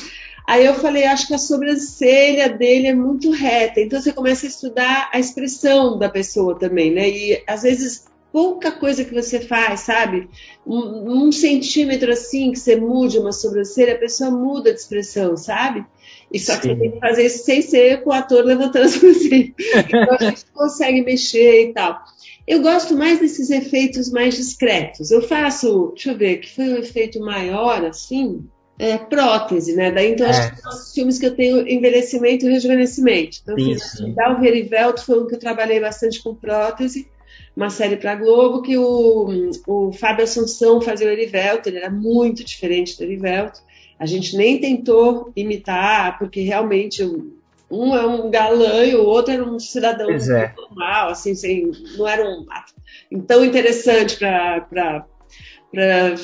Aí 0.47 0.67
eu 0.67 0.75
falei, 0.75 1.05
acho 1.05 1.27
que 1.27 1.35
a 1.35 1.39
sobrancelha 1.39 2.51
dele 2.51 2.89
é 2.89 2.95
muito 2.95 3.31
reta. 3.31 3.81
Então 3.81 4.01
você 4.01 4.13
começa 4.13 4.47
a 4.47 4.49
estudar 4.49 5.11
a 5.13 5.19
expressão 5.19 5.99
da 5.99 6.09
pessoa 6.09 6.59
também, 6.59 6.91
né? 6.91 7.09
E 7.09 7.43
às 7.47 7.63
vezes 7.63 8.05
pouca 8.31 8.73
coisa 8.73 9.05
que 9.05 9.15
você 9.15 9.41
faz, 9.41 9.81
sabe? 9.81 10.29
Um, 10.67 11.27
um 11.27 11.33
centímetro 11.33 12.13
assim 12.13 12.51
que 12.51 12.59
você 12.59 12.77
mude 12.77 13.17
uma 13.17 13.33
sobrancelha, 13.33 13.95
a 13.95 13.99
pessoa 13.99 14.31
muda 14.31 14.73
de 14.73 14.81
expressão, 14.81 15.37
sabe? 15.37 15.87
E 16.33 16.39
só 16.39 16.57
que 16.57 16.63
Sim. 16.63 16.75
você 16.75 16.81
tem 16.81 16.91
que 16.91 16.99
fazer 16.99 17.27
isso 17.27 17.45
sem 17.45 17.63
ser 17.63 18.03
com 18.03 18.11
o 18.11 18.13
ator 18.13 18.45
levantando 18.45 18.87
a 18.87 18.89
sobrancelha. 18.91 19.55
Então 19.57 20.17
a 20.19 20.25
gente 20.25 20.45
consegue 20.53 21.01
mexer 21.03 21.71
e 21.71 21.73
tal. 21.73 22.03
Eu 22.47 22.61
gosto 22.61 22.95
mais 22.95 23.21
desses 23.21 23.49
efeitos 23.51 24.11
mais 24.11 24.35
discretos. 24.35 25.11
Eu 25.11 25.23
faço, 25.23 25.93
deixa 25.95 26.11
eu 26.11 26.19
ver, 26.19 26.39
que 26.39 26.55
foi 26.55 26.69
um 26.69 26.77
efeito 26.77 27.21
maior, 27.21 27.85
assim, 27.85 28.45
é, 28.79 28.99
prótese, 28.99 29.75
né? 29.75 29.91
Daí 29.91 30.13
então 30.13 30.27
é. 30.27 30.31
acho 30.31 30.55
que 30.55 30.61
são 30.61 30.71
os 30.73 30.93
filmes 30.93 31.19
que 31.19 31.27
eu 31.27 31.35
tenho 31.35 31.69
envelhecimento 31.69 32.47
e 32.47 32.51
rejuvenescimento. 32.51 33.39
Então, 33.43 33.57
sim, 33.57 33.75
fiz 33.75 33.83
sim. 33.93 34.15
Erivelto 34.43 35.05
foi 35.05 35.23
um 35.23 35.27
que 35.27 35.35
eu 35.35 35.39
trabalhei 35.39 35.81
bastante 35.81 36.23
com 36.23 36.35
prótese, 36.35 37.09
uma 37.57 37.71
série 37.71 37.97
para 37.97 38.17
Globo 38.17 38.63
que 38.63 38.77
o, 38.77 39.51
o 39.67 39.93
Fábio 39.93 40.25
Assunção 40.25 40.81
fazia 40.81 41.07
o 41.07 41.11
Erivelto, 41.11 41.69
ele 41.69 41.79
era 41.79 41.91
muito 41.91 42.43
diferente 42.43 42.97
do 42.97 43.05
Erivelto. 43.05 43.61
A 43.99 44.07
gente 44.07 44.37
nem 44.37 44.61
tentou 44.61 45.31
imitar, 45.37 46.19
porque 46.19 46.41
realmente 46.41 47.05
um 47.71 47.95
é 47.95 48.07
um 48.07 48.29
galã 48.29 48.85
e 48.85 48.95
o 48.95 49.05
outro 49.05 49.33
era 49.33 49.45
um 49.45 49.59
cidadão 49.59 50.11
é. 50.11 50.53
normal, 50.57 51.11
assim, 51.11 51.35
sem, 51.35 51.71
não 51.97 52.07
era 52.07 52.29
um 53.11 53.21
tão 53.21 53.45
interessante 53.45 54.17
para 54.17 55.07
para 55.75 56.17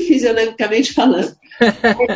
fisionomicamente 0.00 0.92
falando. 0.94 1.36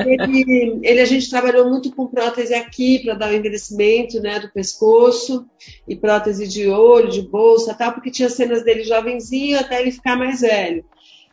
ele, 0.07 0.81
ele, 0.83 1.01
a 1.01 1.05
gente 1.05 1.29
trabalhou 1.29 1.69
muito 1.69 1.95
com 1.95 2.07
prótese 2.07 2.55
aqui 2.55 3.01
para 3.01 3.15
dar 3.15 3.31
o 3.31 3.35
envelhecimento 3.35 4.21
né, 4.21 4.41
do 4.41 4.51
pescoço 4.51 5.47
e 5.87 5.95
prótese 5.95 6.49
de 6.49 6.69
olho, 6.69 7.11
de 7.11 7.23
bolsa, 7.23 7.75
tal, 7.75 7.93
porque 7.93 8.11
tinha 8.11 8.31
cenas 8.31 8.65
dele 8.65 8.85
jovenzinho 8.85 9.59
até 9.59 9.81
ele 9.81 9.93
ficar 9.93 10.17
mais 10.17 10.41
velho. 10.41 10.85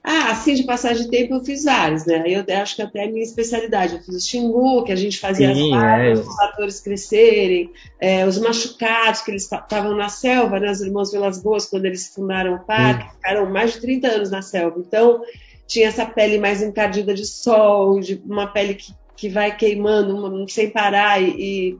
Ah, 0.04 0.32
assim 0.32 0.54
de 0.54 0.64
passagem 0.64 1.04
de 1.04 1.12
tempo 1.12 1.36
eu 1.36 1.44
fiz 1.44 1.66
vários, 1.66 2.06
né? 2.06 2.24
Eu 2.26 2.44
acho 2.62 2.76
que 2.76 2.82
até 2.82 3.04
a 3.04 3.08
minha 3.12 3.24
especialidade. 3.24 3.96
Eu 3.96 4.02
fiz 4.02 4.16
o 4.16 4.28
Xingu, 4.28 4.84
que 4.84 4.92
a 4.92 4.96
gente 4.96 5.20
fazia 5.20 5.54
Sim, 5.54 5.74
as 5.74 5.82
várias, 5.82 6.20
é. 6.20 6.22
os 6.22 6.40
atores 6.40 6.80
crescerem, 6.80 7.72
é, 8.00 8.26
os 8.26 8.38
machucados, 8.40 9.22
que 9.22 9.32
eles 9.32 9.44
estavam 9.44 9.96
na 9.96 10.08
selva, 10.08 10.60
né? 10.60 10.72
Os 10.72 10.82
irmãos 10.82 11.12
Velas 11.12 11.42
Boas, 11.42 11.66
quando 11.66 11.86
eles 11.86 12.08
fundaram 12.14 12.56
o 12.56 12.60
parque, 12.60 13.04
Sim. 13.04 13.16
ficaram 13.16 13.50
mais 13.50 13.74
de 13.74 13.82
30 13.82 14.08
anos 14.08 14.32
na 14.32 14.42
selva. 14.42 14.80
Então, 14.80 15.22
tinha 15.68 15.88
essa 15.88 16.06
pele 16.06 16.38
mais 16.38 16.62
encardida 16.62 17.14
de 17.14 17.26
sol, 17.26 18.00
de 18.00 18.22
uma 18.26 18.48
pele 18.48 18.76
que, 18.76 18.94
que 19.18 19.28
vai 19.28 19.56
queimando 19.56 20.46
sem 20.50 20.70
parar 20.70 21.22
e, 21.22 21.30
e 21.30 21.78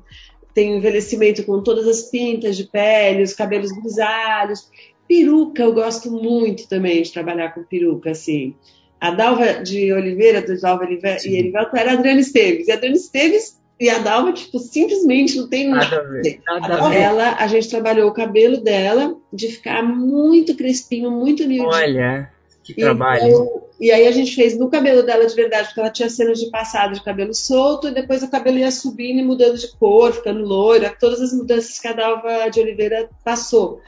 tem 0.54 0.78
envelhecimento 0.78 1.44
com 1.44 1.64
todas 1.64 1.88
as 1.88 2.04
pintas 2.04 2.58
de 2.58 2.66
pele, 2.66 3.24
os 3.24 3.34
cabelos 3.34 3.72
grisalhos. 3.72 4.70
Peruca, 5.10 5.64
eu 5.64 5.74
gosto 5.74 6.12
muito 6.12 6.70
também 6.70 7.02
de 7.02 7.12
trabalhar 7.12 7.50
com 7.50 7.64
peruca, 7.64 8.12
assim. 8.12 8.54
A 9.02 9.10
Dalva 9.10 9.64
de 9.64 9.92
Oliveira, 9.92 10.40
do 10.40 10.62
Dalva 10.62 10.86
e 10.86 11.36
Erivelto, 11.36 11.76
era 11.76 11.92
a 11.92 11.94
Adriana 11.96 12.20
Esteves. 12.20 12.68
E 12.68 12.72
a 12.72 12.76
Adriana 12.76 12.96
Esteves 12.96 13.60
e 13.80 13.90
a 13.90 13.98
Dalva, 13.98 14.32
tipo, 14.34 14.60
simplesmente 14.60 15.36
não 15.36 15.50
tem 15.50 15.68
nada, 15.68 16.04
nada 16.46 16.76
a 16.76 16.90
ver. 16.90 16.98
Ela, 16.98 17.36
a 17.38 17.48
gente 17.48 17.68
trabalhou 17.70 18.08
o 18.08 18.14
cabelo 18.14 18.58
dela 18.58 19.16
de 19.34 19.48
ficar 19.48 19.82
muito 19.82 20.56
crespinho, 20.56 21.10
muito 21.10 21.48
miudinho. 21.48 21.70
Olha, 21.70 22.30
que 22.64 22.76
trabalho. 22.76 23.28
Então, 23.28 23.64
e 23.80 23.92
aí 23.92 24.06
a 24.06 24.12
gente 24.12 24.36
fez 24.36 24.56
no 24.60 24.70
cabelo 24.70 25.02
dela 25.02 25.26
de 25.26 25.34
verdade, 25.34 25.70
porque 25.70 25.80
ela 25.80 25.90
tinha 25.90 26.10
cenas 26.10 26.38
de 26.38 26.52
passado 26.52 26.94
de 26.94 27.04
cabelo 27.04 27.34
solto, 27.34 27.88
e 27.88 27.94
depois 27.94 28.22
o 28.22 28.30
cabelo 28.30 28.60
ia 28.60 28.70
subindo 28.70 29.20
e 29.20 29.26
mudando 29.26 29.58
de 29.58 29.76
cor, 29.78 30.14
ficando 30.14 30.44
loira, 30.44 30.96
todas 31.00 31.20
as 31.20 31.34
mudanças 31.34 31.80
que 31.80 31.88
a 31.88 31.94
Dalva 31.94 32.48
de 32.50 32.60
Oliveira 32.60 33.10
passou 33.26 33.82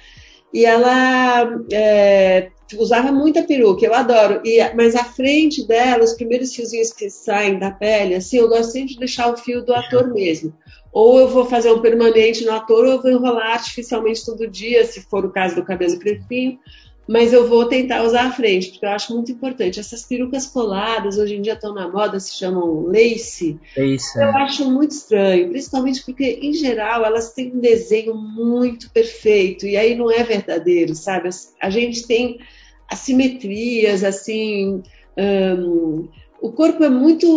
e 0.53 0.65
ela 0.65 1.59
é, 1.71 2.49
usava 2.77 3.11
muita 3.11 3.43
peruca, 3.43 3.85
eu 3.85 3.93
adoro. 3.93 4.41
E, 4.45 4.57
mas 4.73 4.95
a 4.95 5.03
frente 5.03 5.65
dela, 5.65 6.03
os 6.03 6.13
primeiros 6.13 6.53
fiozinhos 6.53 6.91
que 6.91 7.09
saem 7.09 7.59
da 7.59 7.71
pele, 7.71 8.15
assim, 8.15 8.37
eu 8.37 8.49
gosto 8.49 8.71
sempre 8.71 8.93
de 8.93 8.99
deixar 8.99 9.31
o 9.31 9.37
fio 9.37 9.63
do 9.63 9.73
ator 9.73 10.11
mesmo. 10.13 10.53
Ou 10.91 11.19
eu 11.19 11.27
vou 11.27 11.45
fazer 11.45 11.71
um 11.71 11.81
permanente 11.81 12.43
no 12.43 12.51
ator, 12.51 12.85
ou 12.85 12.91
eu 12.91 13.01
vou 13.01 13.11
enrolar 13.11 13.53
artificialmente 13.53 14.25
todo 14.25 14.47
dia, 14.47 14.85
se 14.85 15.01
for 15.01 15.23
o 15.23 15.31
caso 15.31 15.55
do 15.55 15.63
cabelo 15.63 15.97
crepinho 15.97 16.59
mas 17.11 17.33
eu 17.33 17.45
vou 17.45 17.65
tentar 17.65 18.03
usar 18.03 18.27
a 18.27 18.31
frente, 18.31 18.69
porque 18.69 18.85
eu 18.85 18.89
acho 18.91 19.13
muito 19.13 19.33
importante. 19.33 19.81
Essas 19.81 20.03
perucas 20.03 20.47
coladas, 20.47 21.17
hoje 21.17 21.35
em 21.35 21.41
dia 21.41 21.53
estão 21.53 21.73
na 21.73 21.89
moda, 21.89 22.17
se 22.21 22.35
chamam 22.35 22.85
lace. 22.85 23.59
Lace. 23.75 24.17
Eu 24.17 24.29
é. 24.29 24.43
acho 24.43 24.71
muito 24.71 24.91
estranho, 24.91 25.49
principalmente 25.49 26.05
porque, 26.05 26.39
em 26.41 26.53
geral, 26.53 27.03
elas 27.03 27.33
têm 27.33 27.51
um 27.53 27.59
desenho 27.59 28.15
muito 28.15 28.89
perfeito, 28.91 29.67
e 29.67 29.75
aí 29.75 29.93
não 29.93 30.09
é 30.09 30.23
verdadeiro, 30.23 30.95
sabe? 30.95 31.27
A 31.59 31.69
gente 31.69 32.07
tem 32.07 32.39
assimetrias, 32.87 34.05
assim. 34.05 34.81
Um, 35.17 36.07
o 36.39 36.49
corpo 36.53 36.81
é 36.81 36.89
muito 36.89 37.27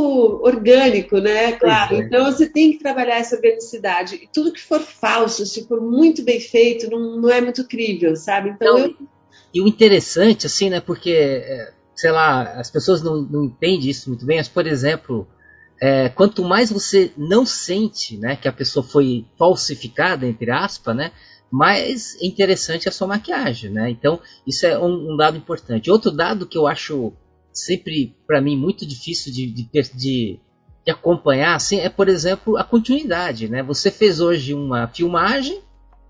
orgânico, 0.41 1.19
né? 1.19 1.51
Claro. 1.51 1.97
É. 1.97 1.99
Então 1.99 2.25
você 2.25 2.49
tem 2.49 2.71
que 2.71 2.79
trabalhar 2.79 3.17
essa 3.17 3.35
organicidade. 3.35 4.15
E 4.23 4.29
tudo 4.33 4.53
que 4.53 4.61
for 4.61 4.81
falso, 4.81 5.45
se 5.45 5.67
for 5.67 5.81
muito 5.81 6.23
bem 6.23 6.39
feito, 6.39 6.89
não, 6.89 7.21
não 7.21 7.29
é 7.29 7.41
muito 7.41 7.67
crível, 7.67 8.15
sabe? 8.15 8.51
Então, 8.51 8.79
então 8.79 8.95
eu... 9.01 9.14
E 9.55 9.63
o 9.63 9.69
interessante, 9.69 10.47
assim, 10.47 10.69
né? 10.69 10.81
Porque, 10.81 11.13
é, 11.13 11.73
sei 11.95 12.11
lá, 12.11 12.43
as 12.59 12.71
pessoas 12.71 13.03
não, 13.03 13.23
não 13.23 13.45
entendem 13.45 13.89
isso 13.89 14.09
muito 14.09 14.27
bem, 14.27 14.39
mas, 14.39 14.49
por 14.49 14.67
exemplo, 14.67 15.29
é, 15.81 16.09
quanto 16.09 16.43
mais 16.43 16.73
você 16.73 17.13
não 17.17 17.47
sente 17.47 18.17
né, 18.17 18.37
que 18.37 18.49
a 18.49 18.53
pessoa 18.53 18.85
foi 18.85 19.25
falsificada, 19.39 20.27
entre 20.27 20.51
aspas, 20.51 20.97
né? 20.97 21.13
mais 21.55 22.21
interessante 22.21 22.87
é 22.87 22.89
a 22.89 22.93
sua 22.93 23.07
maquiagem, 23.07 23.71
né? 23.71 23.89
Então, 23.89 24.19
isso 24.45 24.67
é 24.67 24.77
um, 24.77 25.13
um 25.13 25.17
dado 25.17 25.37
importante. 25.37 25.89
Outro 25.89 26.11
dado 26.11 26.49
que 26.49 26.59
eu 26.59 26.67
acho 26.67 27.13
sempre, 27.53 28.17
para 28.27 28.41
mim, 28.41 28.57
muito 28.57 28.85
difícil 28.85 29.33
de, 29.33 29.47
de, 29.47 29.69
de, 29.73 30.41
de, 30.85 30.91
acompanhar, 30.91 31.55
assim, 31.55 31.79
é, 31.79 31.89
por 31.89 32.09
exemplo, 32.09 32.57
a 32.57 32.65
continuidade, 32.65 33.49
né? 33.49 33.63
Você 33.63 33.93
fez 33.93 34.21
hoje 34.21 34.53
uma 34.53 34.89
filmagem 34.89 35.61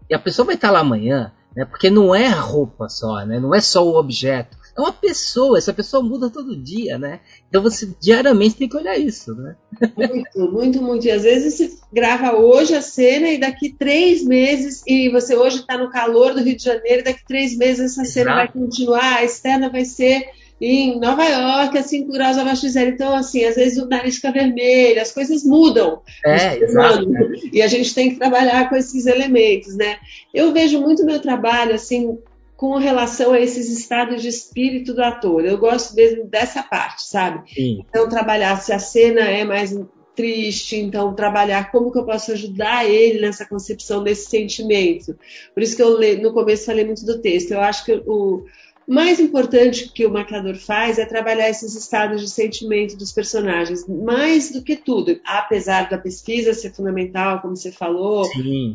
e 0.09 0.15
a 0.15 0.19
pessoa 0.19 0.47
vai 0.47 0.55
estar 0.55 0.71
lá 0.71 0.81
amanhã, 0.81 1.31
né? 1.57 1.65
Porque 1.65 1.91
não 1.91 2.15
é 2.15 2.27
a 2.27 2.41
roupa 2.41 2.89
só, 2.89 3.25
né? 3.25 3.39
Não 3.39 3.55
é 3.55 3.61
só 3.61 3.87
o 3.87 3.97
objeto 3.97 4.57
é 4.77 4.81
uma 4.81 4.93
pessoa, 4.93 5.57
essa 5.57 5.73
pessoa 5.73 6.03
muda 6.03 6.29
todo 6.29 6.57
dia, 6.57 6.99
né? 6.99 7.21
Então 7.49 7.63
você 7.63 7.89
diariamente 8.01 8.57
tem 8.57 8.69
que 8.69 8.77
olhar 8.77 8.99
isso, 8.99 9.33
né? 9.35 9.55
Muito, 9.97 10.53
muito, 10.53 10.83
muito. 10.83 11.07
E 11.07 11.13
às 11.13 11.23
vezes 11.23 11.55
você 11.55 11.71
grava 11.93 12.37
hoje 12.37 12.75
a 12.75 12.83
cena 12.83 13.29
e 13.29 13.39
daqui 13.39 13.73
três 13.73 14.25
meses, 14.25 14.83
e 14.87 15.09
você 15.11 15.37
hoje 15.37 15.59
está 15.59 15.79
no 15.79 15.91
calor 15.91 16.35
do 16.35 16.43
Rio 16.43 16.57
de 16.57 16.65
Janeiro, 16.65 17.01
e 17.01 17.05
daqui 17.05 17.25
três 17.25 17.57
meses 17.57 17.93
essa 17.93 18.03
Exato. 18.03 18.13
cena 18.13 18.35
vai 18.35 18.49
continuar, 18.51 19.19
a 19.19 19.25
externa 19.25 19.71
vai 19.71 19.85
ser 19.85 20.29
em 20.61 20.99
Nova 20.99 21.25
York, 21.25 21.77
a 21.77 21.83
5 21.83 22.13
graus 22.13 22.39
abaixo 22.39 22.63
de 22.63 22.71
zero. 22.71 22.91
Então, 22.91 23.15
assim, 23.15 23.45
às 23.45 23.57
vezes 23.57 23.79
o 23.79 23.89
nariz 23.89 24.17
fica 24.17 24.33
vermelho, 24.33 25.01
as 25.01 25.13
coisas 25.13 25.45
mudam. 25.45 26.01
É, 26.25 26.59
exato. 26.59 27.07
E 27.53 27.61
a 27.61 27.67
gente 27.67 27.95
tem 27.95 28.11
que 28.11 28.17
trabalhar 28.17 28.69
com 28.69 28.77
esses 28.77 29.07
elementos, 29.07 29.77
né? 29.77 29.97
Eu 30.33 30.53
vejo 30.53 30.81
muito 30.81 31.05
meu 31.05 31.21
trabalho, 31.21 31.75
assim, 31.75 32.19
com 32.57 32.77
relação 32.77 33.33
a 33.33 33.41
esses 33.41 33.69
estados 33.69 34.23
de 34.23 34.29
espírito 34.29 34.95
do 34.95 35.03
ator. 35.03 35.45
Eu 35.45 35.59
gosto 35.59 35.95
mesmo 35.95 36.25
dessa 36.25 36.63
parte, 36.63 37.03
sabe? 37.03 37.43
Sim. 37.53 37.85
Então, 37.89 38.09
trabalhar 38.09 38.57
se 38.57 38.73
a 38.73 38.79
cena 38.79 39.21
é 39.21 39.45
mais 39.45 39.75
triste, 40.15 40.77
então 40.77 41.15
trabalhar 41.15 41.73
como 41.73 41.91
que 41.91 41.99
eu 41.99 42.05
posso 42.05 42.33
ajudar 42.33 42.89
ele 42.89 43.21
nessa 43.21 43.45
concepção 43.45 44.03
desse 44.03 44.31
sentimento. 44.31 45.19
Por 45.53 45.63
isso 45.63 45.75
que 45.75 45.83
eu 45.83 45.99
no 46.21 46.33
começo 46.33 46.67
falei 46.67 46.85
muito 46.85 47.05
do 47.05 47.21
texto. 47.21 47.51
Eu 47.51 47.61
acho 47.61 47.85
que 47.85 47.93
o, 48.07 48.45
mais 48.87 49.19
importante 49.19 49.91
que 49.93 50.05
o 50.05 50.11
maquiador 50.11 50.57
faz 50.57 50.99
é 50.99 51.07
trabalhar 51.07 51.49
esses 51.49 51.75
estados 51.75 52.21
de 52.21 52.31
sentimento 52.31 52.97
dos 52.97 53.13
personagens, 53.13 53.87
mais 53.89 54.51
do 54.51 54.63
que 54.63 54.77
tudo, 54.77 55.19
apesar 55.25 55.89
da 55.89 55.99
pesquisa 55.99 56.53
ser 56.53 56.73
fundamental, 56.73 57.41
como 57.41 57.57
você 57.57 57.73
falou, 57.73 58.29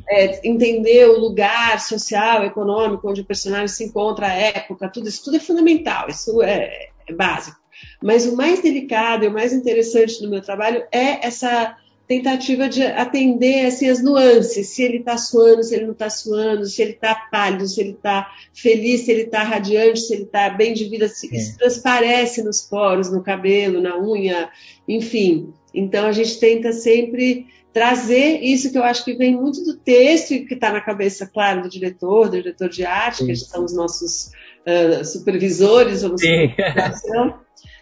é, 0.09 0.47
entender 0.47 1.07
o 1.07 1.19
lugar 1.19 1.79
social, 1.79 2.43
econômico 2.43 3.09
onde 3.09 3.21
o 3.21 3.25
personagem 3.25 3.67
se 3.67 3.83
encontra, 3.83 4.27
a 4.27 4.33
época, 4.33 4.89
tudo 4.89 5.07
isso 5.07 5.23
tudo 5.23 5.37
é 5.37 5.39
fundamental, 5.39 6.09
isso 6.09 6.41
é, 6.41 6.89
é 7.07 7.13
básico. 7.13 7.57
Mas 8.01 8.25
o 8.25 8.35
mais 8.35 8.61
delicado 8.61 9.23
e 9.23 9.27
o 9.27 9.33
mais 9.33 9.53
interessante 9.53 10.21
do 10.21 10.29
meu 10.29 10.41
trabalho 10.41 10.83
é 10.91 11.25
essa 11.25 11.77
tentativa 12.09 12.67
de 12.67 12.81
atender 12.81 13.67
assim, 13.67 13.87
as 13.87 14.03
nuances, 14.03 14.69
se 14.69 14.81
ele 14.81 14.97
está 14.97 15.15
suando, 15.15 15.61
se 15.61 15.75
ele 15.75 15.85
não 15.85 15.91
está 15.91 16.09
suando, 16.09 16.65
se 16.65 16.81
ele 16.81 16.93
está 16.93 17.13
pálido, 17.13 17.67
se 17.67 17.79
ele 17.79 17.91
está 17.91 18.27
feliz, 18.51 19.01
se 19.01 19.11
ele 19.11 19.21
está 19.21 19.43
radiante, 19.43 19.99
se 19.99 20.15
ele 20.15 20.23
está 20.23 20.49
bem 20.49 20.73
de 20.73 20.85
vida, 20.85 21.07
se, 21.07 21.27
é. 21.27 21.57
transparece 21.59 22.41
nos 22.41 22.61
poros, 22.61 23.11
no 23.11 23.21
cabelo, 23.21 23.79
na 23.79 23.95
unha, 23.95 24.49
enfim. 24.87 25.53
Então 25.71 26.07
a 26.07 26.11
gente 26.11 26.39
tenta 26.39 26.73
sempre 26.73 27.45
trazer 27.71 28.39
isso 28.41 28.71
que 28.71 28.79
eu 28.79 28.83
acho 28.83 29.05
que 29.05 29.13
vem 29.13 29.35
muito 29.35 29.63
do 29.63 29.77
texto 29.77 30.31
e 30.31 30.47
que 30.47 30.55
está 30.55 30.71
na 30.71 30.81
cabeça, 30.81 31.29
claro, 31.31 31.61
do 31.61 31.69
diretor, 31.69 32.27
do 32.27 32.37
diretor 32.37 32.69
de 32.69 32.83
arte, 32.83 33.19
Sim. 33.19 33.27
que 33.27 33.35
são 33.35 33.63
os 33.63 33.75
nossos 33.75 34.31
uh, 34.65 35.05
supervisores, 35.05 36.01
vamos 36.01 36.21
dizer, 36.21 36.55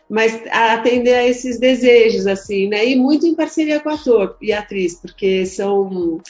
mas 0.10 0.42
atender 0.52 1.14
a 1.14 1.28
esses 1.28 1.60
desejos, 1.60 2.28
assim, 2.28 2.68
né? 2.70 2.86
E 2.88 2.96
muito 2.96 3.26
em 3.26 3.36
parceria 3.36 3.80
com 3.80 3.90
o 3.90 3.94
ator 3.94 4.38
e 4.42 4.54
a 4.54 4.60
atriz, 4.60 4.96
porque 4.96 5.46
são. 5.46 6.22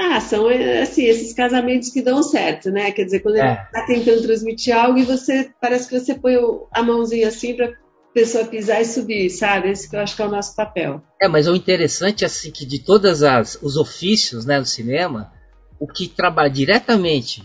Ah, 0.00 0.20
são 0.20 0.46
assim, 0.80 1.04
esses 1.04 1.32
casamentos 1.32 1.90
que 1.90 2.00
dão 2.00 2.22
certo, 2.22 2.70
né? 2.70 2.92
Quer 2.92 3.04
dizer, 3.04 3.20
quando 3.20 3.36
é. 3.36 3.40
ele 3.40 3.52
está 3.52 3.84
tentando 3.84 4.22
transmitir 4.22 4.76
algo 4.76 4.98
e 4.98 5.02
você 5.02 5.50
parece 5.60 5.88
que 5.88 5.98
você 5.98 6.14
põe 6.14 6.36
a 6.72 6.82
mãozinha 6.82 7.28
assim 7.28 7.54
para 7.54 7.72
pessoa 8.14 8.44
pisar 8.44 8.80
e 8.80 8.84
subir, 8.84 9.28
sabe? 9.28 9.70
Esse 9.70 9.90
que 9.90 9.96
eu 9.96 10.00
acho 10.00 10.14
que 10.14 10.22
é 10.22 10.26
o 10.26 10.30
nosso 10.30 10.54
papel. 10.54 11.02
É, 11.20 11.26
mas 11.26 11.48
o 11.48 11.54
interessante 11.54 12.22
é 12.22 12.28
assim 12.28 12.52
que 12.52 12.64
de 12.64 12.78
todas 12.78 13.24
as 13.24 13.58
os 13.60 13.76
ofícios, 13.76 14.46
né, 14.46 14.60
do 14.60 14.66
cinema, 14.66 15.32
o 15.80 15.86
que 15.86 16.08
trabalha 16.08 16.50
diretamente 16.50 17.42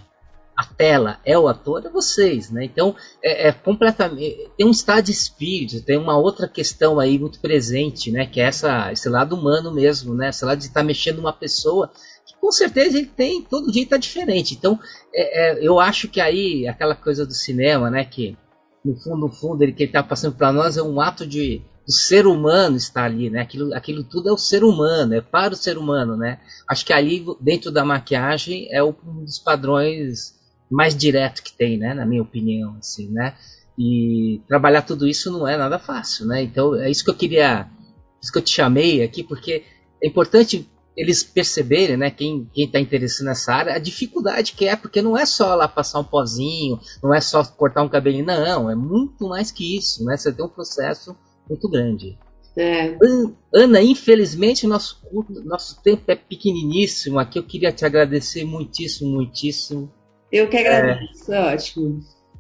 a 0.56 0.64
tela 0.64 1.20
é 1.26 1.38
o 1.38 1.48
ator, 1.48 1.86
é 1.86 1.90
vocês, 1.90 2.52
né? 2.52 2.64
Então 2.64 2.96
é, 3.24 3.48
é, 3.48 3.52
completamente 3.52 4.50
tem 4.56 4.66
um 4.68 4.72
estado 4.72 5.06
de 5.06 5.12
espírito, 5.12 5.84
tem 5.84 5.98
uma 5.98 6.18
outra 6.18 6.48
questão 6.48 7.00
aí 7.00 7.18
muito 7.18 7.40
presente, 7.40 8.12
né? 8.12 8.26
Que 8.26 8.40
é 8.40 8.46
essa 8.46 8.92
esse 8.92 9.10
lado 9.10 9.36
humano 9.36 9.74
mesmo, 9.74 10.14
né? 10.14 10.30
Esse 10.30 10.46
lado 10.46 10.60
de 10.60 10.66
estar 10.66 10.82
tá 10.82 10.86
mexendo 10.86 11.20
uma 11.20 11.34
pessoa 11.34 11.92
que 12.26 12.36
com 12.40 12.52
certeza 12.52 12.98
ele 12.98 13.08
tem 13.08 13.42
todo 13.42 13.72
dia 13.72 13.84
está 13.84 13.98
diferente. 13.98 14.54
Então 14.54 14.80
é, 15.14 15.52
é, 15.52 15.68
eu 15.68 15.80
acho 15.80 16.08
que 16.08 16.22
aí 16.22 16.68
aquela 16.68 16.96
coisa 16.96 17.26
do 17.26 17.34
cinema, 17.34 17.90
né? 17.90 18.06
Que 18.06 18.38
no 18.86 18.96
fundo, 18.96 19.18
no 19.18 19.32
fundo 19.32 19.64
ele 19.64 19.74
que 19.74 19.84
está 19.86 20.04
passando 20.04 20.36
para 20.36 20.54
nós 20.54 20.78
é 20.78 20.84
um 20.84 21.02
ato 21.02 21.26
de 21.26 21.64
o 21.88 21.92
ser 21.92 22.26
humano 22.26 22.78
está 22.78 23.04
ali, 23.04 23.30
né? 23.30 23.42
Aquilo, 23.42 23.74
aquilo 23.74 24.04
tudo 24.04 24.30
é 24.30 24.32
o 24.32 24.38
ser 24.38 24.64
humano, 24.64 25.16
é 25.16 25.22
para 25.22 25.54
o 25.54 25.58
ser 25.58 25.78
humano, 25.78 26.16
né? 26.16 26.40
Acho 26.68 26.86
que 26.86 26.94
ali 26.94 27.26
dentro 27.42 27.72
da 27.72 27.84
maquiagem 27.84 28.68
é 28.72 28.84
um 28.84 28.94
dos 29.24 29.40
padrões 29.40 30.43
mais 30.74 30.96
direto 30.96 31.44
que 31.44 31.54
tem, 31.54 31.78
né, 31.78 31.94
na 31.94 32.06
minha 32.06 32.22
opinião, 32.22 32.76
assim, 32.80 33.10
né? 33.10 33.36
E 33.78 34.42
trabalhar 34.48 34.82
tudo 34.82 35.08
isso 35.08 35.32
não 35.32 35.48
é 35.48 35.58
nada 35.58 35.80
fácil, 35.80 36.26
né? 36.26 36.44
Então 36.44 36.76
é 36.76 36.90
isso 36.90 37.04
que 37.04 37.10
eu 37.10 37.16
queria, 37.16 37.68
isso 38.22 38.32
que 38.32 38.38
eu 38.38 38.44
te 38.44 38.52
chamei 38.52 39.04
aqui, 39.04 39.24
porque 39.24 39.64
é 40.02 40.08
importante 40.08 40.70
eles 40.96 41.24
perceberem, 41.24 41.98
né, 41.98 42.12
quem 42.12 42.48
está 42.56 42.80
interessado 42.80 43.26
nessa 43.26 43.52
área, 43.52 43.74
a 43.74 43.80
dificuldade 43.80 44.54
que 44.54 44.68
é, 44.68 44.76
porque 44.76 45.02
não 45.02 45.18
é 45.18 45.26
só 45.26 45.56
lá 45.56 45.68
passar 45.68 46.00
um 46.00 46.04
pozinho, 46.04 46.80
não 47.02 47.12
é 47.12 47.20
só 47.20 47.44
cortar 47.44 47.82
um 47.82 47.90
cabelinho, 47.90 48.26
não, 48.26 48.70
é 48.70 48.76
muito 48.76 49.28
mais 49.28 49.52
que 49.52 49.76
isso, 49.76 50.06
né? 50.06 50.16
Você 50.16 50.32
tem 50.32 50.46
um 50.46 50.50
processo 50.50 51.16
muito 51.50 51.68
grande. 51.68 52.18
É. 52.56 52.96
Ana, 53.52 53.82
infelizmente 53.82 54.68
nosso, 54.68 55.02
nosso 55.44 55.82
tempo 55.82 56.04
é 56.08 56.16
pequeniníssimo 56.16 57.18
aqui. 57.18 57.40
Eu 57.40 57.44
queria 57.44 57.72
te 57.72 57.84
agradecer 57.84 58.46
muitíssimo, 58.46 59.10
muitíssimo 59.10 59.92
eu 60.34 60.48
que 60.50 60.58
agradeço, 60.58 61.32
é, 61.32 61.54
ótimo. 61.54 62.00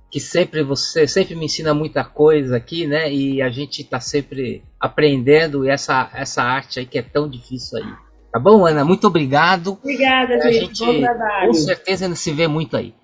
Que 0.09 0.19
sempre 0.19 0.63
você 0.63 1.07
sempre 1.07 1.35
me 1.35 1.45
ensina 1.45 1.73
muita 1.73 2.03
coisa 2.03 2.57
aqui, 2.57 2.87
né? 2.87 3.11
E 3.11 3.41
a 3.41 3.49
gente 3.49 3.81
está 3.81 3.99
sempre 3.99 4.63
aprendendo 4.79 5.67
essa, 5.67 6.09
essa 6.13 6.43
arte 6.43 6.79
aí 6.79 6.85
que 6.85 6.97
é 6.97 7.01
tão 7.01 7.29
difícil 7.29 7.77
aí. 7.77 7.93
Tá 8.31 8.39
bom, 8.39 8.65
Ana? 8.65 8.83
Muito 8.83 9.05
obrigado. 9.05 9.73
Obrigada, 9.73 10.35
a 10.35 10.51
gente. 10.51 10.83
Bom 10.83 10.99
trabalho. 10.99 11.47
Com 11.47 11.53
certeza 11.53 12.05
ainda 12.05 12.15
se 12.15 12.31
vê 12.31 12.47
muito 12.47 12.75
aí. 12.75 12.95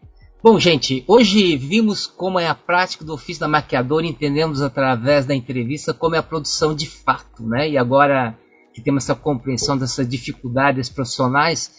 Bom, 0.42 0.58
gente, 0.58 1.04
hoje 1.08 1.56
vimos 1.58 2.08
como 2.08 2.40
é 2.40 2.48
a 2.48 2.56
prática 2.56 3.04
do 3.04 3.14
ofício 3.14 3.42
da 3.42 3.48
maquiadora, 3.48 4.08
entendemos 4.08 4.62
através 4.62 5.26
da 5.26 5.36
entrevista 5.36 5.94
como 5.94 6.16
é 6.16 6.18
a 6.18 6.24
produção 6.24 6.74
de 6.74 6.88
fato, 6.88 7.44
né? 7.46 7.70
E 7.70 7.78
agora 7.78 8.36
que 8.74 8.82
temos 8.82 9.04
essa 9.04 9.14
compreensão 9.14 9.78
dessas 9.78 10.08
dificuldades 10.08 10.90
profissionais, 10.90 11.72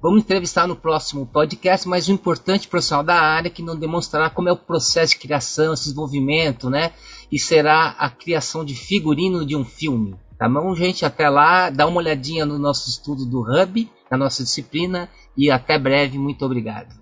Vamos 0.00 0.22
entrevistar 0.22 0.68
no 0.68 0.76
próximo 0.76 1.26
podcast, 1.26 1.88
mas 1.88 2.06
o 2.06 2.12
importante 2.12 2.68
profissional 2.68 3.02
da 3.02 3.20
área 3.20 3.50
que 3.50 3.62
não 3.62 3.76
demonstrará 3.76 4.30
como 4.30 4.48
é 4.48 4.52
o 4.52 4.56
processo 4.56 5.14
de 5.14 5.18
criação, 5.18 5.74
esse 5.74 5.84
desenvolvimento, 5.84 6.70
né? 6.70 6.92
E 7.32 7.38
será 7.38 7.96
a 7.98 8.08
criação 8.08 8.64
de 8.64 8.74
figurino 8.74 9.44
de 9.44 9.56
um 9.56 9.64
filme. 9.64 10.14
Tá 10.38 10.48
bom, 10.48 10.72
gente? 10.72 11.04
Até 11.04 11.28
lá, 11.28 11.68
dá 11.68 11.84
uma 11.84 11.98
olhadinha 11.98 12.46
no 12.46 12.60
nosso 12.60 12.88
estudo 12.88 13.26
do 13.26 13.40
Hub, 13.40 13.90
na 14.08 14.16
nossa 14.16 14.44
disciplina, 14.44 15.08
e 15.36 15.50
até 15.50 15.76
breve. 15.76 16.16
Muito 16.16 16.44
obrigado. 16.44 16.94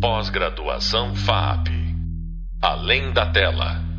Pós-graduação 0.00 1.14
FAP. 1.14 1.68
Além 2.60 3.12
da 3.12 3.30
tela. 3.30 3.93